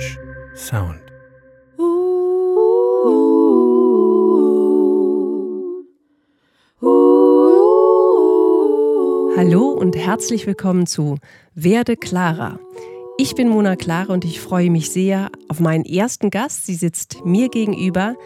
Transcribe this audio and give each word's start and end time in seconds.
Strange 0.00 0.56
Sound. 0.56 1.00
Hallo 9.36 9.68
und 9.68 9.96
herzlich 9.96 10.46
willkommen 10.46 10.86
zu 10.86 11.18
Werde 11.54 11.96
Clara. 11.96 12.58
Ich 13.18 13.34
bin 13.34 13.48
Mona 13.48 13.76
Clara 13.76 14.12
und 14.12 14.24
ich 14.24 14.40
freue 14.40 14.70
mich 14.70 14.90
sehr 14.90 15.30
auf 15.48 15.60
meinen 15.60 15.84
ersten 15.84 16.30
Gast. 16.30 16.66
Sie 16.66 16.74
sitzt 16.74 17.24
mir 17.24 17.48
gegenüber, 17.48 18.16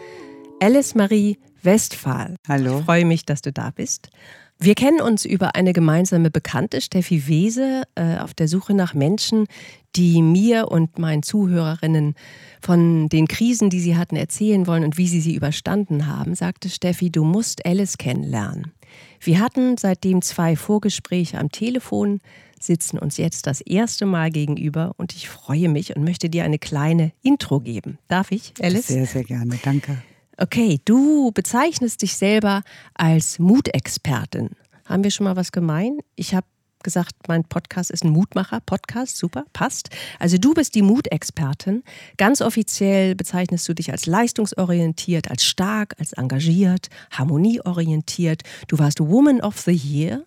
Alice 0.61 0.95
Marie 0.95 1.37
Westphal. 1.61 2.35
Hallo. 2.47 2.79
Ich 2.79 2.85
freue 2.85 3.05
mich, 3.05 3.25
dass 3.25 3.41
du 3.41 3.51
da 3.51 3.71
bist. 3.71 4.09
Wir 4.57 4.73
kennen 4.73 5.01
uns 5.01 5.25
über 5.25 5.55
eine 5.55 5.73
gemeinsame 5.73 6.31
Bekannte, 6.31 6.79
Steffi 6.79 7.27
Wese, 7.27 7.83
äh, 7.95 8.17
auf 8.17 8.33
der 8.33 8.47
Suche 8.47 8.73
nach 8.73 8.93
Menschen, 8.93 9.47
die 9.95 10.21
mir 10.21 10.69
und 10.69 10.97
meinen 10.97 11.23
Zuhörerinnen 11.23 12.15
von 12.61 13.09
den 13.09 13.27
Krisen, 13.27 13.69
die 13.69 13.79
sie 13.79 13.97
hatten, 13.97 14.15
erzählen 14.15 14.65
wollen 14.65 14.83
und 14.83 14.97
wie 14.97 15.07
sie 15.07 15.21
sie 15.21 15.35
überstanden 15.35 16.07
haben, 16.07 16.35
sagte 16.35 16.69
Steffi, 16.69 17.11
du 17.11 17.23
musst 17.23 17.65
Alice 17.65 17.97
kennenlernen. 17.97 18.71
Wir 19.19 19.39
hatten 19.39 19.77
seitdem 19.77 20.21
zwei 20.21 20.55
Vorgespräche 20.55 21.37
am 21.37 21.51
Telefon, 21.51 22.21
sitzen 22.59 22.97
uns 22.97 23.17
jetzt 23.17 23.47
das 23.47 23.61
erste 23.61 24.05
Mal 24.05 24.31
gegenüber 24.31 24.93
und 24.97 25.13
ich 25.13 25.29
freue 25.29 25.69
mich 25.69 25.95
und 25.95 26.03
möchte 26.03 26.29
dir 26.29 26.43
eine 26.43 26.59
kleine 26.59 27.11
Intro 27.21 27.59
geben. 27.59 27.97
Darf 28.07 28.31
ich, 28.31 28.53
Alice? 28.61 28.87
Sehr, 28.87 29.05
sehr 29.05 29.23
gerne. 29.23 29.59
Danke. 29.63 29.97
Okay, 30.37 30.81
du 30.83 31.31
bezeichnest 31.31 32.01
dich 32.01 32.17
selber 32.17 32.61
als 32.93 33.39
Mutexpertin. 33.39 34.49
Haben 34.85 35.03
wir 35.03 35.11
schon 35.11 35.23
mal 35.23 35.37
was 35.37 35.53
gemein? 35.53 35.99
Ich 36.15 36.35
habe 36.35 36.45
gesagt, 36.83 37.13
mein 37.27 37.45
Podcast 37.45 37.89
ist 37.89 38.03
ein 38.03 38.11
Mutmacher-Podcast. 38.11 39.17
Super, 39.17 39.45
passt. 39.53 39.89
Also 40.19 40.37
du 40.37 40.53
bist 40.53 40.75
die 40.75 40.81
Mutexpertin. 40.81 41.83
Ganz 42.17 42.41
offiziell 42.41 43.15
bezeichnest 43.15 43.67
du 43.67 43.73
dich 43.73 43.91
als 43.91 44.05
leistungsorientiert, 44.05 45.31
als 45.31 45.45
stark, 45.45 45.95
als 45.99 46.13
engagiert, 46.13 46.89
harmonieorientiert. 47.11 48.43
Du 48.67 48.77
warst 48.77 48.99
Woman 48.99 49.41
of 49.41 49.59
the 49.59 49.71
Year. 49.71 50.23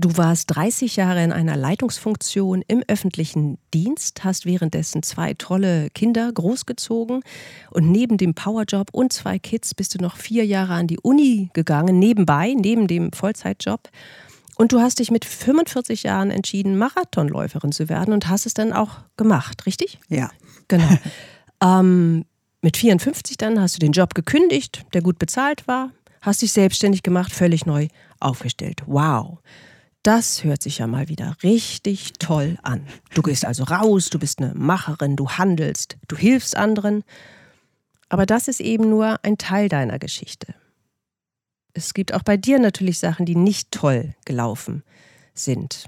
Du 0.00 0.16
warst 0.16 0.56
30 0.56 0.96
Jahre 0.96 1.22
in 1.22 1.30
einer 1.30 1.56
Leitungsfunktion 1.56 2.64
im 2.66 2.82
öffentlichen 2.88 3.58
Dienst, 3.74 4.24
hast 4.24 4.46
währenddessen 4.46 5.02
zwei 5.02 5.34
tolle 5.34 5.90
Kinder 5.90 6.32
großgezogen 6.32 7.22
und 7.70 7.90
neben 7.90 8.16
dem 8.16 8.32
Powerjob 8.32 8.88
und 8.92 9.12
zwei 9.12 9.38
Kids 9.38 9.74
bist 9.74 9.94
du 9.94 9.98
noch 9.98 10.16
vier 10.16 10.46
Jahre 10.46 10.72
an 10.72 10.86
die 10.86 10.98
Uni 10.98 11.50
gegangen, 11.52 11.98
nebenbei, 11.98 12.54
neben 12.56 12.86
dem 12.86 13.12
Vollzeitjob. 13.12 13.90
Und 14.56 14.72
du 14.72 14.80
hast 14.80 15.00
dich 15.00 15.10
mit 15.10 15.26
45 15.26 16.04
Jahren 16.04 16.30
entschieden, 16.30 16.78
Marathonläuferin 16.78 17.70
zu 17.70 17.90
werden 17.90 18.14
und 18.14 18.26
hast 18.26 18.46
es 18.46 18.54
dann 18.54 18.72
auch 18.72 19.00
gemacht, 19.18 19.66
richtig? 19.66 19.98
Ja. 20.08 20.30
Genau. 20.68 20.96
ähm, 21.62 22.24
mit 22.62 22.78
54 22.78 23.36
dann 23.36 23.60
hast 23.60 23.74
du 23.74 23.80
den 23.80 23.92
Job 23.92 24.14
gekündigt, 24.14 24.82
der 24.94 25.02
gut 25.02 25.18
bezahlt 25.18 25.68
war, 25.68 25.90
hast 26.22 26.40
dich 26.40 26.52
selbstständig 26.52 27.02
gemacht, 27.02 27.32
völlig 27.32 27.66
neu 27.66 27.88
aufgestellt. 28.18 28.82
Wow. 28.86 29.40
Das 30.02 30.44
hört 30.44 30.62
sich 30.62 30.78
ja 30.78 30.86
mal 30.86 31.08
wieder 31.08 31.36
richtig 31.42 32.14
toll 32.14 32.56
an. 32.62 32.86
Du 33.14 33.20
gehst 33.20 33.44
also 33.44 33.64
raus, 33.64 34.08
du 34.08 34.18
bist 34.18 34.40
eine 34.40 34.54
Macherin, 34.54 35.14
du 35.14 35.28
handelst, 35.28 35.98
du 36.08 36.16
hilfst 36.16 36.56
anderen. 36.56 37.04
Aber 38.08 38.24
das 38.24 38.48
ist 38.48 38.60
eben 38.60 38.88
nur 38.88 39.22
ein 39.22 39.36
Teil 39.36 39.68
deiner 39.68 39.98
Geschichte. 39.98 40.54
Es 41.74 41.92
gibt 41.92 42.14
auch 42.14 42.22
bei 42.22 42.38
dir 42.38 42.58
natürlich 42.58 42.98
Sachen, 42.98 43.26
die 43.26 43.36
nicht 43.36 43.72
toll 43.72 44.14
gelaufen 44.24 44.82
sind. 45.34 45.84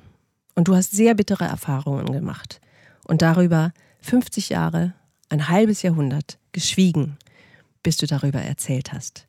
Und 0.54 0.68
du 0.68 0.76
hast 0.76 0.92
sehr 0.92 1.14
bittere 1.14 1.44
Erfahrungen 1.44 2.12
gemacht. 2.12 2.60
Und 3.04 3.22
darüber 3.22 3.72
50 4.02 4.50
Jahre, 4.50 4.92
ein 5.30 5.48
halbes 5.48 5.80
Jahrhundert 5.80 6.38
geschwiegen, 6.52 7.16
bis 7.82 7.96
du 7.96 8.06
darüber 8.06 8.42
erzählt 8.42 8.92
hast. 8.92 9.26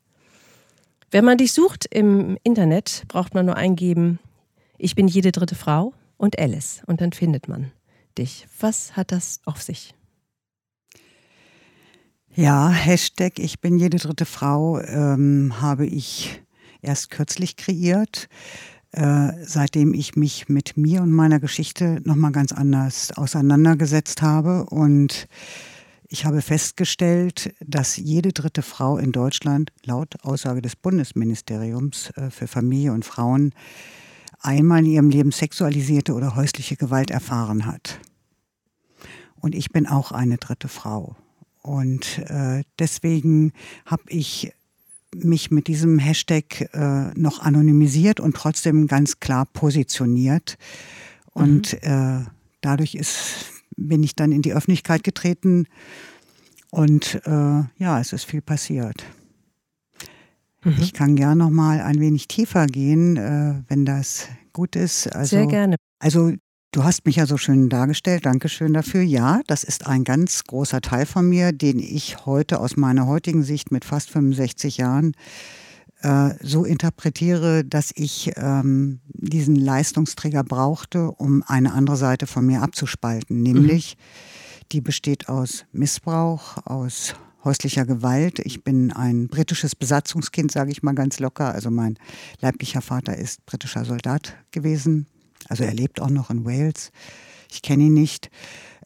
Wenn 1.10 1.24
man 1.24 1.38
dich 1.38 1.52
sucht 1.52 1.86
im 1.86 2.36
Internet, 2.42 3.04
braucht 3.08 3.34
man 3.34 3.46
nur 3.46 3.56
eingeben, 3.56 4.18
ich 4.84 4.94
bin 4.94 5.08
jede 5.08 5.32
dritte 5.32 5.54
Frau 5.54 5.94
und 6.18 6.38
Alice. 6.38 6.82
Und 6.86 7.00
dann 7.00 7.12
findet 7.12 7.48
man 7.48 7.72
dich. 8.18 8.46
Was 8.60 8.96
hat 8.96 9.12
das 9.12 9.40
auf 9.46 9.62
sich? 9.62 9.94
Ja, 12.34 12.68
Hashtag 12.68 13.38
Ich 13.38 13.60
bin 13.60 13.78
jede 13.78 13.96
dritte 13.96 14.26
Frau 14.26 14.80
ähm, 14.80 15.54
habe 15.62 15.86
ich 15.86 16.42
erst 16.82 17.10
kürzlich 17.10 17.56
kreiert, 17.56 18.28
äh, 18.92 19.32
seitdem 19.42 19.94
ich 19.94 20.16
mich 20.16 20.50
mit 20.50 20.76
mir 20.76 21.00
und 21.00 21.12
meiner 21.12 21.40
Geschichte 21.40 22.02
nochmal 22.04 22.32
ganz 22.32 22.52
anders 22.52 23.10
auseinandergesetzt 23.12 24.20
habe. 24.20 24.66
Und 24.66 25.28
ich 26.08 26.26
habe 26.26 26.42
festgestellt, 26.42 27.54
dass 27.60 27.96
jede 27.96 28.32
dritte 28.32 28.60
Frau 28.60 28.98
in 28.98 29.12
Deutschland 29.12 29.72
laut 29.86 30.22
Aussage 30.22 30.60
des 30.60 30.76
Bundesministeriums 30.76 32.10
äh, 32.16 32.28
für 32.28 32.48
Familie 32.48 32.92
und 32.92 33.06
Frauen 33.06 33.54
einmal 34.44 34.80
in 34.80 34.86
ihrem 34.86 35.10
Leben 35.10 35.32
sexualisierte 35.32 36.14
oder 36.14 36.36
häusliche 36.36 36.76
Gewalt 36.76 37.10
erfahren 37.10 37.66
hat. 37.66 38.00
Und 39.40 39.54
ich 39.54 39.70
bin 39.70 39.86
auch 39.86 40.12
eine 40.12 40.38
dritte 40.38 40.68
Frau. 40.68 41.16
Und 41.62 42.18
äh, 42.28 42.62
deswegen 42.78 43.52
habe 43.86 44.02
ich 44.08 44.52
mich 45.14 45.50
mit 45.50 45.68
diesem 45.68 45.98
Hashtag 45.98 46.68
äh, 46.74 47.12
noch 47.18 47.40
anonymisiert 47.40 48.20
und 48.20 48.36
trotzdem 48.36 48.86
ganz 48.86 49.20
klar 49.20 49.46
positioniert. 49.46 50.56
Und 51.32 51.72
mhm. 51.72 51.88
äh, 51.88 52.24
dadurch 52.60 52.94
ist, 52.94 53.46
bin 53.76 54.02
ich 54.02 54.14
dann 54.14 54.32
in 54.32 54.42
die 54.42 54.52
Öffentlichkeit 54.52 55.04
getreten 55.04 55.66
und 56.70 57.20
äh, 57.24 57.30
ja, 57.78 58.00
es 58.00 58.12
ist 58.12 58.24
viel 58.24 58.40
passiert. 58.40 59.04
Mhm. 60.64 60.76
Ich 60.80 60.92
kann 60.92 61.16
gern 61.16 61.38
noch 61.38 61.50
mal 61.50 61.80
ein 61.80 62.00
wenig 62.00 62.28
tiefer 62.28 62.66
gehen, 62.66 63.16
äh, 63.16 63.62
wenn 63.68 63.84
das 63.84 64.28
gut 64.52 64.76
ist. 64.76 65.06
Also, 65.14 65.36
Sehr 65.36 65.46
gerne. 65.46 65.76
Also 65.98 66.32
Du 66.74 66.82
hast 66.82 67.06
mich 67.06 67.14
ja 67.14 67.26
so 67.26 67.36
schön 67.36 67.68
dargestellt, 67.68 68.26
Dankeschön 68.26 68.72
dafür. 68.74 69.00
Ja, 69.00 69.42
das 69.46 69.62
ist 69.62 69.86
ein 69.86 70.02
ganz 70.02 70.42
großer 70.42 70.80
Teil 70.80 71.06
von 71.06 71.28
mir, 71.28 71.52
den 71.52 71.78
ich 71.78 72.26
heute 72.26 72.58
aus 72.58 72.76
meiner 72.76 73.06
heutigen 73.06 73.44
Sicht 73.44 73.70
mit 73.70 73.84
fast 73.84 74.10
65 74.10 74.78
Jahren 74.78 75.12
äh, 76.02 76.30
so 76.42 76.64
interpretiere, 76.64 77.64
dass 77.64 77.92
ich 77.94 78.32
ähm, 78.34 78.98
diesen 79.06 79.54
Leistungsträger 79.54 80.42
brauchte, 80.42 81.12
um 81.12 81.44
eine 81.46 81.72
andere 81.74 81.96
Seite 81.96 82.26
von 82.26 82.44
mir 82.44 82.60
abzuspalten, 82.62 83.40
nämlich 83.40 83.96
mhm. 83.96 84.68
die 84.72 84.80
besteht 84.80 85.28
aus 85.28 85.66
Missbrauch, 85.70 86.56
aus 86.64 87.14
häuslicher 87.44 87.86
Gewalt. 87.86 88.38
Ich 88.40 88.64
bin 88.64 88.92
ein 88.92 89.28
britisches 89.28 89.76
Besatzungskind, 89.76 90.50
sage 90.50 90.70
ich 90.70 90.82
mal 90.82 90.94
ganz 90.94 91.20
locker. 91.20 91.52
Also 91.52 91.70
mein 91.70 91.98
leiblicher 92.40 92.80
Vater 92.80 93.16
ist 93.16 93.44
britischer 93.46 93.84
Soldat 93.84 94.34
gewesen 94.50 95.06
also 95.48 95.64
er 95.64 95.74
lebt 95.74 96.00
auch 96.00 96.10
noch 96.10 96.30
in 96.30 96.44
Wales. 96.44 96.90
Ich 97.50 97.62
kenne 97.62 97.84
ihn 97.84 97.94
nicht. 97.94 98.30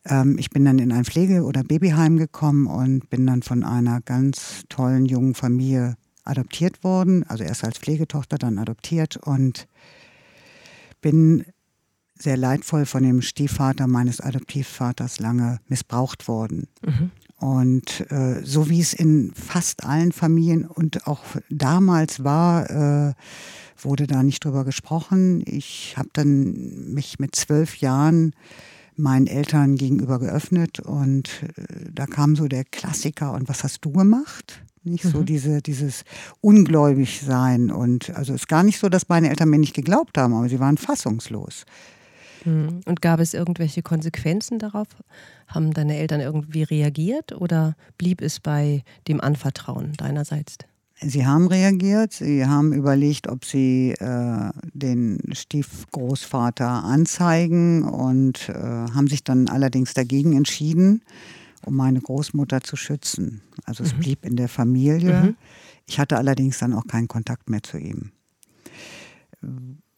Ähm, 0.04 0.36
ich 0.38 0.50
bin 0.50 0.64
dann 0.64 0.78
in 0.78 0.92
ein 0.92 1.04
Pflege- 1.04 1.44
oder 1.44 1.62
Babyheim 1.62 2.16
gekommen 2.16 2.66
und 2.66 3.08
bin 3.10 3.26
dann 3.26 3.42
von 3.42 3.64
einer 3.64 4.00
ganz 4.00 4.64
tollen 4.68 5.06
jungen 5.06 5.34
Familie 5.34 5.96
adoptiert 6.24 6.84
worden. 6.84 7.24
Also 7.28 7.44
erst 7.44 7.64
als 7.64 7.78
Pflegetochter, 7.78 8.38
dann 8.38 8.58
adoptiert 8.58 9.16
und 9.16 9.66
bin 11.00 11.44
sehr 12.14 12.36
leidvoll 12.36 12.84
von 12.84 13.04
dem 13.04 13.22
Stiefvater 13.22 13.86
meines 13.86 14.20
Adoptivvaters 14.20 15.20
lange 15.20 15.60
missbraucht 15.68 16.26
worden. 16.26 16.66
Mhm. 16.84 17.12
Und 17.38 18.10
äh, 18.10 18.44
so 18.44 18.68
wie 18.68 18.80
es 18.80 18.92
in 18.92 19.32
fast 19.32 19.84
allen 19.84 20.10
Familien 20.10 20.64
und 20.64 21.06
auch 21.06 21.22
damals 21.50 22.24
war, 22.24 23.10
äh, 23.10 23.14
wurde 23.78 24.08
da 24.08 24.24
nicht 24.24 24.44
drüber 24.44 24.64
gesprochen. 24.64 25.42
Ich 25.46 25.94
habe 25.96 26.08
dann 26.12 26.92
mich 26.92 27.20
mit 27.20 27.36
zwölf 27.36 27.76
Jahren 27.76 28.34
meinen 28.96 29.28
Eltern 29.28 29.76
gegenüber 29.76 30.18
geöffnet 30.18 30.80
und 30.80 31.28
äh, 31.56 31.90
da 31.92 32.06
kam 32.06 32.34
so 32.34 32.48
der 32.48 32.64
Klassiker 32.64 33.32
und 33.32 33.48
was 33.48 33.62
hast 33.62 33.84
du 33.84 33.92
gemacht? 33.92 34.60
Nicht 34.82 35.04
mhm. 35.04 35.10
so 35.10 35.22
diese, 35.22 35.62
dieses 35.62 36.04
ungläubig 36.40 37.20
sein 37.24 37.70
und 37.70 38.10
also 38.16 38.34
es 38.34 38.42
ist 38.42 38.48
gar 38.48 38.64
nicht 38.64 38.80
so, 38.80 38.88
dass 38.88 39.08
meine 39.08 39.30
Eltern 39.30 39.50
mir 39.50 39.58
nicht 39.58 39.74
geglaubt 39.74 40.18
haben, 40.18 40.34
aber 40.34 40.48
sie 40.48 40.58
waren 40.58 40.76
fassungslos. 40.76 41.64
Und 42.44 43.02
gab 43.02 43.20
es 43.20 43.34
irgendwelche 43.34 43.82
Konsequenzen 43.82 44.58
darauf? 44.58 44.86
Haben 45.46 45.72
deine 45.72 45.96
Eltern 45.96 46.20
irgendwie 46.20 46.62
reagiert 46.62 47.32
oder 47.32 47.74
blieb 47.96 48.20
es 48.20 48.40
bei 48.40 48.82
dem 49.08 49.20
Anvertrauen 49.20 49.94
deinerseits? 49.94 50.58
Sie 51.00 51.24
haben 51.24 51.46
reagiert, 51.46 52.12
sie 52.12 52.44
haben 52.44 52.72
überlegt, 52.72 53.28
ob 53.28 53.44
sie 53.44 53.92
äh, 53.92 54.50
den 54.72 55.20
Stiefgroßvater 55.30 56.66
anzeigen 56.68 57.84
und 57.84 58.48
äh, 58.48 58.54
haben 58.54 59.06
sich 59.06 59.22
dann 59.22 59.48
allerdings 59.48 59.94
dagegen 59.94 60.36
entschieden, 60.36 61.02
um 61.64 61.76
meine 61.76 62.00
Großmutter 62.00 62.62
zu 62.62 62.74
schützen. 62.74 63.42
Also 63.64 63.84
es 63.84 63.94
mhm. 63.94 64.00
blieb 64.00 64.24
in 64.24 64.34
der 64.34 64.48
Familie. 64.48 65.22
Mhm. 65.22 65.36
Ich 65.86 66.00
hatte 66.00 66.16
allerdings 66.16 66.58
dann 66.58 66.74
auch 66.74 66.86
keinen 66.88 67.06
Kontakt 67.06 67.48
mehr 67.48 67.62
zu 67.62 67.78
ihm. 67.78 68.10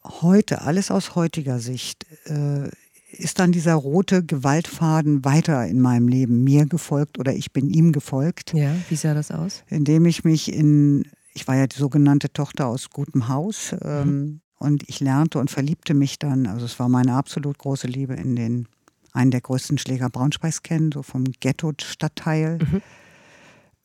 Heute, 0.05 0.63
alles 0.63 0.91
aus 0.91 1.15
heutiger 1.15 1.59
Sicht, 1.59 2.07
äh, 2.25 2.69
ist 3.13 3.39
dann 3.39 3.53
dieser 3.53 3.75
rote 3.75 4.25
Gewaltfaden 4.25 5.25
weiter 5.25 5.67
in 5.67 5.81
meinem 5.81 6.09
Leben 6.09 6.45
mir 6.45 6.67
gefolgt 6.67 7.19
oder 7.19 7.35
ich 7.35 7.53
bin 7.53 7.69
ihm 7.69 7.93
gefolgt. 7.93 8.55
Ja, 8.55 8.75
wie 8.89 8.97
sah 8.97 9.15
das 9.15 9.31
aus? 9.31 9.65
Indem 9.69 10.07
ich 10.07 10.25
mich 10.25 10.53
in, 10.53 11.05
ich 11.35 11.47
war 11.49 11.57
ja 11.57 11.67
die 11.67 11.77
sogenannte 11.77 12.33
Tochter 12.33 12.67
aus 12.67 12.91
gutem 12.91 13.29
Haus 13.29 13.75
ähm, 13.83 14.09
mhm. 14.09 14.41
und 14.59 14.89
ich 14.89 15.01
lernte 15.01 15.39
und 15.39 15.51
verliebte 15.51 15.93
mich 15.93 16.19
dann, 16.19 16.47
also 16.47 16.65
es 16.65 16.79
war 16.79 16.89
meine 16.89 17.15
absolut 17.15 17.59
große 17.59 17.89
Liebe 17.89 18.15
in 18.15 18.37
den, 18.37 18.69
einen 19.13 19.33
der 19.33 19.41
größten 19.41 19.77
Schläger 19.79 20.09
Braunschweigs 20.09 20.63
kennen, 20.63 20.93
so 20.93 21.03
vom 21.03 21.25
Ghetto-Stadtteil. 21.41 22.59
Mhm 22.59 22.83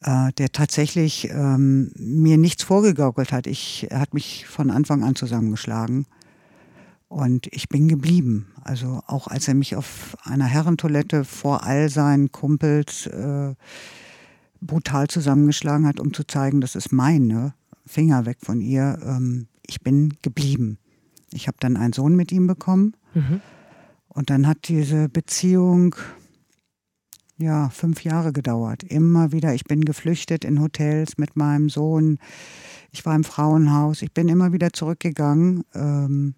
äh, 0.06 0.32
der 0.34 0.52
tatsächlich 0.52 1.30
ähm, 1.32 1.92
mir 1.98 2.38
nichts 2.38 2.62
vorgegaukelt 2.62 3.32
hat. 3.32 3.48
Ich, 3.48 3.88
er 3.90 4.00
hat 4.00 4.14
mich 4.14 4.46
von 4.46 4.70
Anfang 4.70 5.04
an 5.04 5.16
zusammengeschlagen. 5.16 6.06
Und 7.08 7.48
ich 7.52 7.70
bin 7.70 7.88
geblieben. 7.88 8.48
Also 8.64 9.02
auch 9.08 9.28
als 9.28 9.48
er 9.48 9.56
mich 9.56 9.76
auf 9.76 10.16
einer 10.24 10.46
Herrentoilette 10.46 11.24
vor 11.24 11.64
all 11.64 11.90
seinen 11.90 12.32
Kumpels 12.32 13.08
äh, 13.08 13.56
brutal 14.62 15.08
zusammengeschlagen 15.08 15.88
hat, 15.88 16.00
um 16.00 16.14
zu 16.14 16.24
zeigen, 16.24 16.62
das 16.62 16.76
ist 16.76 16.92
meine, 16.92 17.56
Finger 17.88 18.28
weg 18.28 18.38
von 18.42 18.62
ihr. 18.62 19.00
Ähm, 19.04 19.48
ich 19.66 19.82
bin 19.82 20.14
geblieben. 20.22 20.78
Ich 21.32 21.48
habe 21.48 21.58
dann 21.60 21.78
einen 21.78 21.94
Sohn 21.94 22.16
mit 22.16 22.32
ihm 22.32 22.46
bekommen. 22.46 22.96
Mhm. 23.16 23.42
Und 24.08 24.30
dann 24.30 24.46
hat 24.46 24.68
diese 24.68 25.10
Beziehung 25.10 25.96
ja 27.38 27.70
fünf 27.70 28.04
Jahre 28.04 28.34
gedauert. 28.34 28.84
Immer 28.84 29.32
wieder. 29.32 29.54
Ich 29.54 29.66
bin 29.66 29.86
geflüchtet 29.86 30.46
in 30.46 30.62
Hotels 30.62 31.18
mit 31.18 31.36
meinem 31.36 31.70
Sohn. 31.70 32.20
Ich 32.92 33.06
war 33.06 33.16
im 33.16 33.24
Frauenhaus. 33.24 34.02
Ich 34.02 34.14
bin 34.14 34.30
immer 34.30 34.54
wieder 34.54 34.72
zurückgegangen. 34.72 35.64
Ähm, 35.74 36.36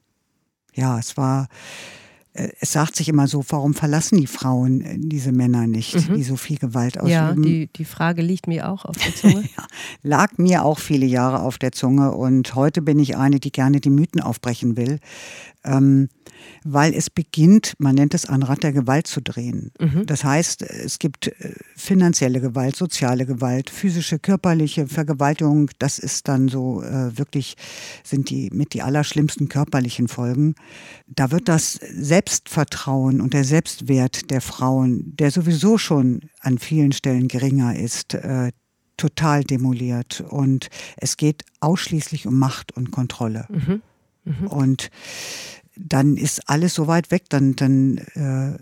ja, 0.74 0.98
es 0.98 1.18
war, 1.18 1.48
äh, 2.34 2.50
es 2.60 2.72
sagt 2.72 2.96
sich 2.96 3.10
immer 3.10 3.28
so, 3.28 3.44
warum 3.50 3.74
verlassen 3.74 4.18
die 4.18 4.28
Frauen 4.28 4.82
äh, 4.82 4.96
diese 4.98 5.32
Männer 5.32 5.68
nicht, 5.68 6.10
mhm. 6.10 6.16
die 6.16 6.24
so 6.24 6.36
viel 6.36 6.58
Gewalt 6.58 6.98
ausüben? 6.98 7.12
Ja, 7.12 7.34
die, 7.34 7.68
die 7.76 7.86
Frage 7.86 8.22
liegt 8.22 8.48
mir 8.48 8.70
auch 8.70 8.86
auf 8.86 8.98
der 8.98 9.16
Zunge. 9.16 9.42
ja, 9.58 9.68
lag 10.04 10.38
mir 10.38 10.64
auch 10.64 10.80
viele 10.80 11.06
Jahre 11.06 11.42
auf 11.42 11.58
der 11.58 11.72
Zunge 11.72 12.14
und 12.14 12.56
heute 12.56 12.82
bin 12.82 13.00
ich 13.00 13.18
eine, 13.18 13.40
die 13.40 13.52
gerne 13.52 13.82
die 13.82 13.90
Mythen 13.90 14.22
aufbrechen 14.22 14.78
will. 14.78 15.00
Ähm, 15.64 16.10
weil 16.64 16.94
es 16.94 17.10
beginnt, 17.10 17.74
man 17.80 17.96
nennt 17.96 18.14
es 18.14 18.26
ein 18.26 18.44
Rad 18.44 18.64
der 18.64 18.74
Gewalt 18.74 19.08
zu 19.08 19.22
drehen. 19.22 19.72
Mhm. 19.80 20.06
Das 20.06 20.24
heißt, 20.24 20.62
es 20.62 21.00
gibt 21.00 21.28
äh, 21.28 21.54
finanzielle 21.76 22.42
Gewalt, 22.42 22.76
soziale 22.76 23.26
Gewalt, 23.26 23.70
physische, 23.70 24.20
körperliche 24.20 24.88
Vergewaltigung. 24.88 25.70
Das 25.80 26.00
ist 26.00 26.28
dann 26.28 26.48
so 26.48 26.82
äh, 26.82 27.18
wirklich, 27.18 27.56
sind 28.04 28.30
die 28.30 28.50
mit 28.52 28.74
die 28.74 28.82
allerschlimmsten 28.82 29.50
körperlichen 29.50 30.08
Folgen. 30.08 30.56
Da 31.08 31.32
wird 31.32 31.48
das 31.48 31.74
Selbstvertrauen 31.74 33.22
und 33.22 33.34
der 33.34 33.44
Selbstwert 33.44 34.30
der 34.30 34.42
Frauen, 34.42 35.16
der 35.16 35.32
sowieso 35.32 35.78
schon 35.78 36.22
an 36.40 36.58
vielen 36.58 36.92
Stellen 36.92 37.28
geringer 37.28 37.76
ist, 37.76 38.14
äh, 38.14 38.52
total 38.98 39.44
demoliert. 39.44 40.24
Und 40.28 40.70
es 40.98 41.18
geht 41.18 41.44
ausschließlich 41.60 42.28
um 42.28 42.38
Macht 42.38 42.76
und 42.76 42.92
Kontrolle. 42.92 43.46
Mhm. 43.50 43.82
Mhm. 44.26 44.48
Und 44.48 44.90
dann 45.80 46.18
ist 46.18 46.50
alles 46.50 46.74
so 46.74 46.88
weit 46.88 47.12
weg, 47.12 47.24
dann, 47.30 47.56
dann 47.56 47.98
äh, 47.98 48.58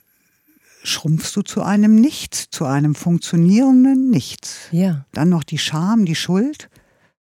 schrumpfst 0.85 1.35
du 1.35 1.41
zu 1.41 1.61
einem 1.61 1.95
Nichts, 1.95 2.49
zu 2.49 2.65
einem 2.65 2.95
funktionierenden 2.95 4.09
Nichts. 4.09 4.67
Ja. 4.71 5.05
Dann 5.13 5.29
noch 5.29 5.43
die 5.43 5.57
Scham, 5.57 6.05
die 6.05 6.15
Schuld. 6.15 6.69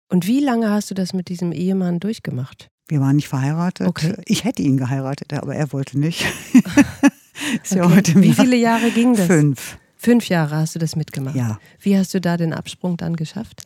Und 0.08 0.26
wie 0.26 0.40
lange 0.40 0.70
hast 0.70 0.90
du 0.90 0.94
das 0.94 1.12
mit 1.12 1.28
diesem 1.28 1.52
Ehemann 1.52 2.00
durchgemacht? 2.00 2.68
Wir 2.86 3.00
waren 3.00 3.16
nicht 3.16 3.28
verheiratet. 3.28 3.86
Okay. 3.86 4.14
Ich 4.26 4.44
hätte 4.44 4.62
ihn 4.62 4.76
geheiratet, 4.76 5.32
aber 5.32 5.54
er 5.54 5.72
wollte 5.72 5.98
nicht. 5.98 6.24
okay. 6.54 7.78
ja 7.78 8.22
wie 8.22 8.34
viele 8.34 8.56
Jahre 8.56 8.90
ging 8.90 9.16
das? 9.16 9.26
Fünf. 9.26 9.78
Fünf 9.96 10.28
Jahre 10.28 10.56
hast 10.56 10.74
du 10.74 10.78
das 10.78 10.96
mitgemacht. 10.96 11.34
Ja. 11.34 11.58
Wie 11.80 11.96
hast 11.96 12.12
du 12.12 12.20
da 12.20 12.36
den 12.36 12.52
Absprung 12.52 12.98
dann 12.98 13.16
geschafft? 13.16 13.62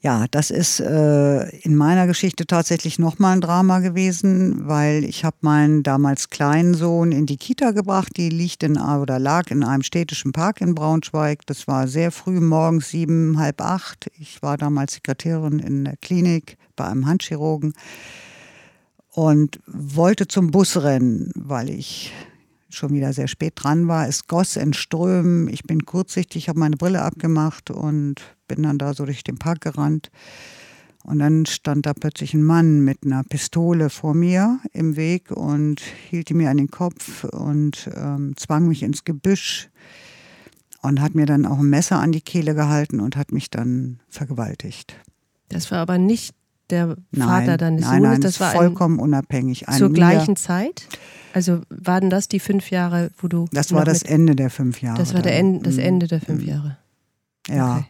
Ja, 0.00 0.26
das 0.30 0.52
ist 0.52 0.78
äh, 0.78 1.48
in 1.58 1.74
meiner 1.74 2.06
Geschichte 2.06 2.46
tatsächlich 2.46 3.00
nochmal 3.00 3.32
ein 3.32 3.40
Drama 3.40 3.80
gewesen, 3.80 4.68
weil 4.68 5.02
ich 5.02 5.24
habe 5.24 5.38
meinen 5.40 5.82
damals 5.82 6.30
kleinen 6.30 6.74
Sohn 6.74 7.10
in 7.10 7.26
die 7.26 7.36
Kita 7.36 7.72
gebracht. 7.72 8.12
Die 8.16 8.28
liegt 8.28 8.62
in 8.62 8.78
oder 8.78 9.18
lag 9.18 9.50
in 9.50 9.64
einem 9.64 9.82
städtischen 9.82 10.30
Park 10.30 10.60
in 10.60 10.76
Braunschweig. 10.76 11.44
Das 11.46 11.66
war 11.66 11.88
sehr 11.88 12.12
früh 12.12 12.38
morgens, 12.38 12.90
sieben, 12.90 13.40
halb 13.40 13.60
acht. 13.60 14.08
Ich 14.16 14.40
war 14.40 14.56
damals 14.56 14.94
Sekretärin 14.94 15.58
in 15.58 15.84
der 15.84 15.96
Klinik 15.96 16.58
bei 16.76 16.84
einem 16.84 17.06
Handchirurgen 17.06 17.72
und 19.14 19.58
wollte 19.66 20.28
zum 20.28 20.52
Bus 20.52 20.80
rennen, 20.80 21.32
weil 21.34 21.70
ich 21.70 22.12
schon 22.70 22.92
wieder 22.92 23.12
sehr 23.12 23.26
spät 23.26 23.54
dran 23.56 23.88
war. 23.88 24.06
Es 24.06 24.28
goss 24.28 24.54
in 24.54 24.74
Strömen. 24.74 25.48
Ich 25.48 25.64
bin 25.64 25.86
kurzsichtig, 25.86 26.48
habe 26.48 26.60
meine 26.60 26.76
Brille 26.76 27.02
abgemacht 27.02 27.72
und 27.72 28.37
bin 28.48 28.62
dann 28.62 28.78
da 28.78 28.94
so 28.94 29.04
durch 29.04 29.22
den 29.22 29.38
Park 29.38 29.60
gerannt. 29.60 30.10
Und 31.04 31.20
dann 31.20 31.46
stand 31.46 31.86
da 31.86 31.94
plötzlich 31.94 32.34
ein 32.34 32.42
Mann 32.42 32.80
mit 32.80 32.98
einer 33.04 33.22
Pistole 33.22 33.88
vor 33.88 34.14
mir 34.14 34.58
im 34.72 34.96
Weg 34.96 35.30
und 35.30 35.80
hielt 36.10 36.28
die 36.28 36.34
mir 36.34 36.50
an 36.50 36.58
den 36.58 36.70
Kopf 36.70 37.24
und 37.24 37.88
ähm, 37.94 38.34
zwang 38.36 38.68
mich 38.68 38.82
ins 38.82 39.04
Gebüsch 39.04 39.70
und 40.82 41.00
hat 41.00 41.14
mir 41.14 41.26
dann 41.26 41.46
auch 41.46 41.58
ein 41.58 41.70
Messer 41.70 41.98
an 42.00 42.12
die 42.12 42.20
Kehle 42.20 42.54
gehalten 42.54 43.00
und 43.00 43.16
hat 43.16 43.32
mich 43.32 43.50
dann 43.50 44.00
vergewaltigt. 44.08 44.94
Das 45.48 45.70
war 45.70 45.78
aber 45.78 45.98
nicht 45.98 46.34
der 46.70 46.96
Vater 47.16 47.46
nein, 47.46 47.58
deines 47.58 47.80
nein, 47.82 48.02
Sohnes? 48.02 48.10
Nein, 48.10 48.20
das 48.20 48.40
war 48.40 48.52
vollkommen 48.52 48.98
unabhängig. 48.98 49.64
Zur 49.76 49.92
gleichen 49.92 50.36
Zeit? 50.36 50.86
Also 51.32 51.62
waren 51.70 52.10
das 52.10 52.28
die 52.28 52.40
fünf 52.40 52.70
Jahre, 52.70 53.10
wo 53.18 53.28
du. 53.28 53.46
Das 53.52 53.72
war 53.72 53.84
das 53.84 54.02
Ende 54.02 54.34
der 54.36 54.50
fünf 54.50 54.82
Jahre. 54.82 54.98
Das 54.98 55.14
war 55.14 55.22
der 55.22 55.38
en 55.38 55.62
das 55.62 55.74
mhm. 55.74 55.80
Ende 55.80 56.06
der 56.06 56.20
fünf. 56.20 56.42
Jahre. 56.42 56.76
Ja. 57.48 57.76
Okay. 57.76 57.86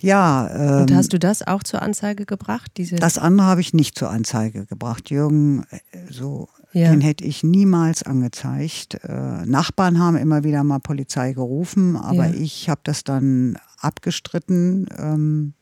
Ja. 0.00 0.48
Ähm, 0.52 0.82
Und 0.82 0.94
hast 0.94 1.12
du 1.12 1.18
das 1.18 1.46
auch 1.46 1.62
zur 1.62 1.82
Anzeige 1.82 2.24
gebracht? 2.24 2.70
Diese 2.76 2.96
das 2.96 3.18
andere 3.18 3.46
habe 3.46 3.60
ich 3.60 3.74
nicht 3.74 3.98
zur 3.98 4.10
Anzeige 4.10 4.66
gebracht. 4.66 5.10
Jürgen, 5.10 5.64
äh, 5.70 5.78
so, 6.10 6.48
ja. 6.72 6.90
den 6.90 7.00
hätte 7.00 7.24
ich 7.24 7.42
niemals 7.42 8.02
angezeigt. 8.02 8.94
Äh, 9.02 9.44
Nachbarn 9.46 9.98
haben 9.98 10.16
immer 10.16 10.44
wieder 10.44 10.64
mal 10.64 10.78
Polizei 10.78 11.32
gerufen, 11.32 11.96
aber 11.96 12.26
ja. 12.26 12.34
ich 12.34 12.68
habe 12.68 12.80
das 12.84 13.04
dann 13.04 13.58
abgestritten. 13.80 14.86
Ähm, 14.96 15.54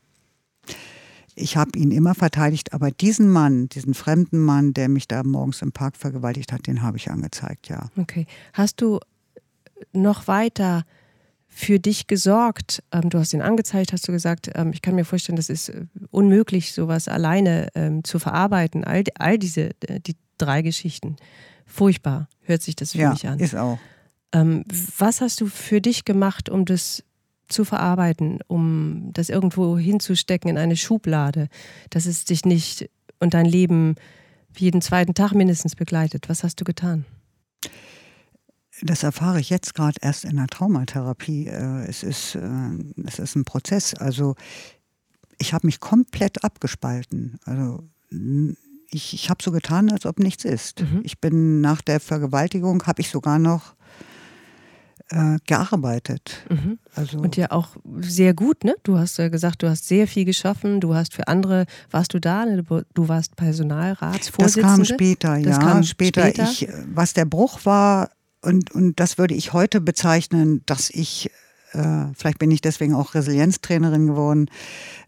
ich 1.34 1.56
habe 1.56 1.78
ihn 1.78 1.90
immer 1.90 2.14
verteidigt, 2.14 2.72
aber 2.72 2.90
diesen 2.90 3.30
Mann, 3.30 3.68
diesen 3.68 3.92
fremden 3.92 4.38
Mann, 4.38 4.72
der 4.72 4.88
mich 4.88 5.06
da 5.06 5.22
morgens 5.22 5.60
im 5.60 5.70
Park 5.70 5.96
vergewaltigt 5.96 6.50
hat, 6.50 6.66
den 6.66 6.82
habe 6.82 6.96
ich 6.96 7.10
angezeigt, 7.10 7.68
ja. 7.68 7.90
Okay. 7.96 8.26
Hast 8.54 8.80
du 8.80 9.00
noch 9.92 10.28
weiter 10.28 10.84
für 11.56 11.78
dich 11.78 12.06
gesorgt? 12.06 12.82
Ähm, 12.92 13.08
du 13.08 13.18
hast 13.18 13.32
ihn 13.32 13.40
angezeigt, 13.40 13.94
hast 13.94 14.06
du 14.06 14.12
gesagt, 14.12 14.50
ähm, 14.54 14.72
ich 14.74 14.82
kann 14.82 14.94
mir 14.94 15.06
vorstellen, 15.06 15.36
das 15.36 15.48
ist 15.48 15.70
äh, 15.70 15.86
unmöglich, 16.10 16.74
sowas 16.74 17.08
alleine 17.08 17.68
ähm, 17.74 18.04
zu 18.04 18.18
verarbeiten. 18.18 18.84
All, 18.84 19.04
all 19.18 19.38
diese, 19.38 19.70
äh, 19.88 19.98
die 20.00 20.16
drei 20.36 20.60
Geschichten. 20.60 21.16
Furchtbar 21.64 22.28
hört 22.42 22.60
sich 22.60 22.76
das 22.76 22.92
für 22.92 22.98
ja, 22.98 23.10
mich 23.10 23.26
an. 23.26 23.40
Ist 23.40 23.56
auch. 23.56 23.78
Ähm, 24.32 24.64
was 24.98 25.22
hast 25.22 25.40
du 25.40 25.46
für 25.46 25.80
dich 25.80 26.04
gemacht, 26.04 26.50
um 26.50 26.66
das 26.66 27.02
zu 27.48 27.64
verarbeiten, 27.64 28.40
um 28.48 29.10
das 29.14 29.30
irgendwo 29.30 29.78
hinzustecken 29.78 30.50
in 30.50 30.58
eine 30.58 30.76
Schublade, 30.76 31.48
dass 31.88 32.04
es 32.04 32.26
dich 32.26 32.44
nicht 32.44 32.90
und 33.18 33.32
dein 33.32 33.46
Leben 33.46 33.94
jeden 34.58 34.82
zweiten 34.82 35.14
Tag 35.14 35.32
mindestens 35.32 35.74
begleitet. 35.74 36.28
Was 36.28 36.44
hast 36.44 36.60
du 36.60 36.64
getan? 36.64 37.06
Das 38.82 39.02
erfahre 39.02 39.40
ich 39.40 39.50
jetzt 39.50 39.74
gerade 39.74 39.96
erst 40.02 40.24
in 40.24 40.36
der 40.36 40.48
Traumatherapie. 40.48 41.46
Äh, 41.46 41.86
es 41.86 42.02
ist, 42.02 42.34
äh, 42.34 42.70
es 43.06 43.18
ist 43.18 43.34
ein 43.36 43.44
Prozess. 43.44 43.94
Also 43.94 44.34
ich 45.38 45.52
habe 45.52 45.66
mich 45.66 45.80
komplett 45.80 46.44
abgespalten. 46.44 47.38
Also 47.44 47.88
ich, 48.90 49.14
ich 49.14 49.30
habe 49.30 49.42
so 49.42 49.50
getan, 49.50 49.90
als 49.90 50.06
ob 50.06 50.18
nichts 50.18 50.44
ist. 50.44 50.82
Mhm. 50.82 51.00
Ich 51.04 51.20
bin 51.20 51.60
nach 51.60 51.80
der 51.80 52.00
Vergewaltigung, 52.00 52.82
habe 52.84 53.00
ich 53.00 53.10
sogar 53.10 53.38
noch 53.38 53.74
äh, 55.10 55.38
gearbeitet. 55.46 56.44
Mhm. 56.48 56.78
Also 56.94 57.18
und 57.18 57.36
ja 57.36 57.50
auch 57.50 57.76
sehr 58.00 58.34
gut, 58.34 58.64
ne? 58.64 58.74
Du 58.82 58.98
hast 58.98 59.18
ja 59.18 59.28
gesagt, 59.28 59.62
du 59.62 59.68
hast 59.68 59.86
sehr 59.86 60.08
viel 60.08 60.24
geschaffen, 60.24 60.80
du 60.80 60.94
hast 60.94 61.14
für 61.14 61.28
andere, 61.28 61.66
warst 61.90 62.14
du 62.14 62.20
da? 62.20 62.44
Ne? 62.44 62.62
Du 62.62 63.08
warst 63.08 63.36
Personalratsvorsitzende. 63.36 64.62
Das 64.62 64.76
kam 64.76 64.84
später, 64.84 65.40
das 65.40 65.56
ja. 65.56 65.58
Kam 65.58 65.82
später. 65.82 66.22
später. 66.22 66.50
Ich, 66.50 66.68
was 66.92 67.12
der 67.12 67.24
Bruch 67.24 67.60
war, 67.64 68.10
und, 68.46 68.70
und 68.70 69.00
das 69.00 69.18
würde 69.18 69.34
ich 69.34 69.52
heute 69.52 69.80
bezeichnen, 69.80 70.62
dass 70.66 70.88
ich, 70.90 71.30
äh, 71.72 72.06
vielleicht 72.14 72.38
bin 72.38 72.50
ich 72.50 72.60
deswegen 72.60 72.94
auch 72.94 73.14
Resilienztrainerin 73.14 74.06
geworden, 74.06 74.48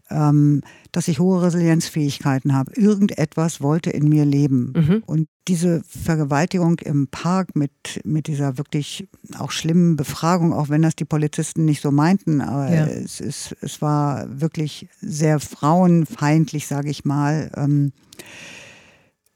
ähm, 0.09 0.61
dass 0.91 1.07
ich 1.07 1.19
hohe 1.19 1.41
Resilienzfähigkeiten 1.41 2.53
habe. 2.53 2.73
Irgendetwas 2.73 3.61
wollte 3.61 3.91
in 3.91 4.09
mir 4.09 4.25
leben. 4.25 4.73
Mhm. 4.75 5.03
Und 5.05 5.29
diese 5.47 5.81
Vergewaltigung 5.83 6.79
im 6.79 7.07
Park 7.07 7.55
mit, 7.55 8.01
mit 8.03 8.27
dieser 8.27 8.57
wirklich 8.57 9.07
auch 9.37 9.51
schlimmen 9.51 9.95
Befragung, 9.95 10.51
auch 10.51 10.69
wenn 10.69 10.81
das 10.81 10.95
die 10.95 11.05
Polizisten 11.05 11.65
nicht 11.65 11.81
so 11.81 11.91
meinten, 11.91 12.41
aber 12.41 12.73
ja. 12.73 12.85
es, 12.87 13.21
es, 13.21 13.55
es 13.61 13.81
war 13.81 14.27
wirklich 14.41 14.89
sehr 14.99 15.39
frauenfeindlich, 15.39 16.67
sage 16.67 16.89
ich 16.89 17.05
mal, 17.05 17.51
ähm, 17.55 17.93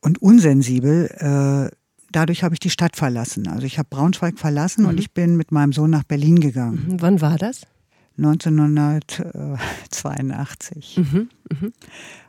und 0.02 0.22
unsensibel. 0.22 1.72
Äh, 1.72 1.83
dadurch 2.16 2.44
habe 2.44 2.56
ich 2.56 2.60
die 2.60 2.70
Stadt 2.70 2.96
verlassen. 2.96 3.48
Also 3.48 3.66
ich 3.66 3.78
habe 3.78 3.90
Braunschweig 3.90 4.40
verlassen 4.40 4.84
mhm. 4.84 4.90
und 4.90 5.00
ich 5.00 5.14
bin 5.14 5.36
mit 5.36 5.52
meinem 5.52 5.74
Sohn 5.74 5.90
nach 5.90 6.04
Berlin 6.04 6.40
gegangen. 6.40 6.86
Mhm. 6.88 7.02
Wann 7.02 7.20
war 7.22 7.38
das? 7.38 7.64
1982. 8.18 10.98
Mhm. 10.98 11.30
Mhm. 11.52 11.74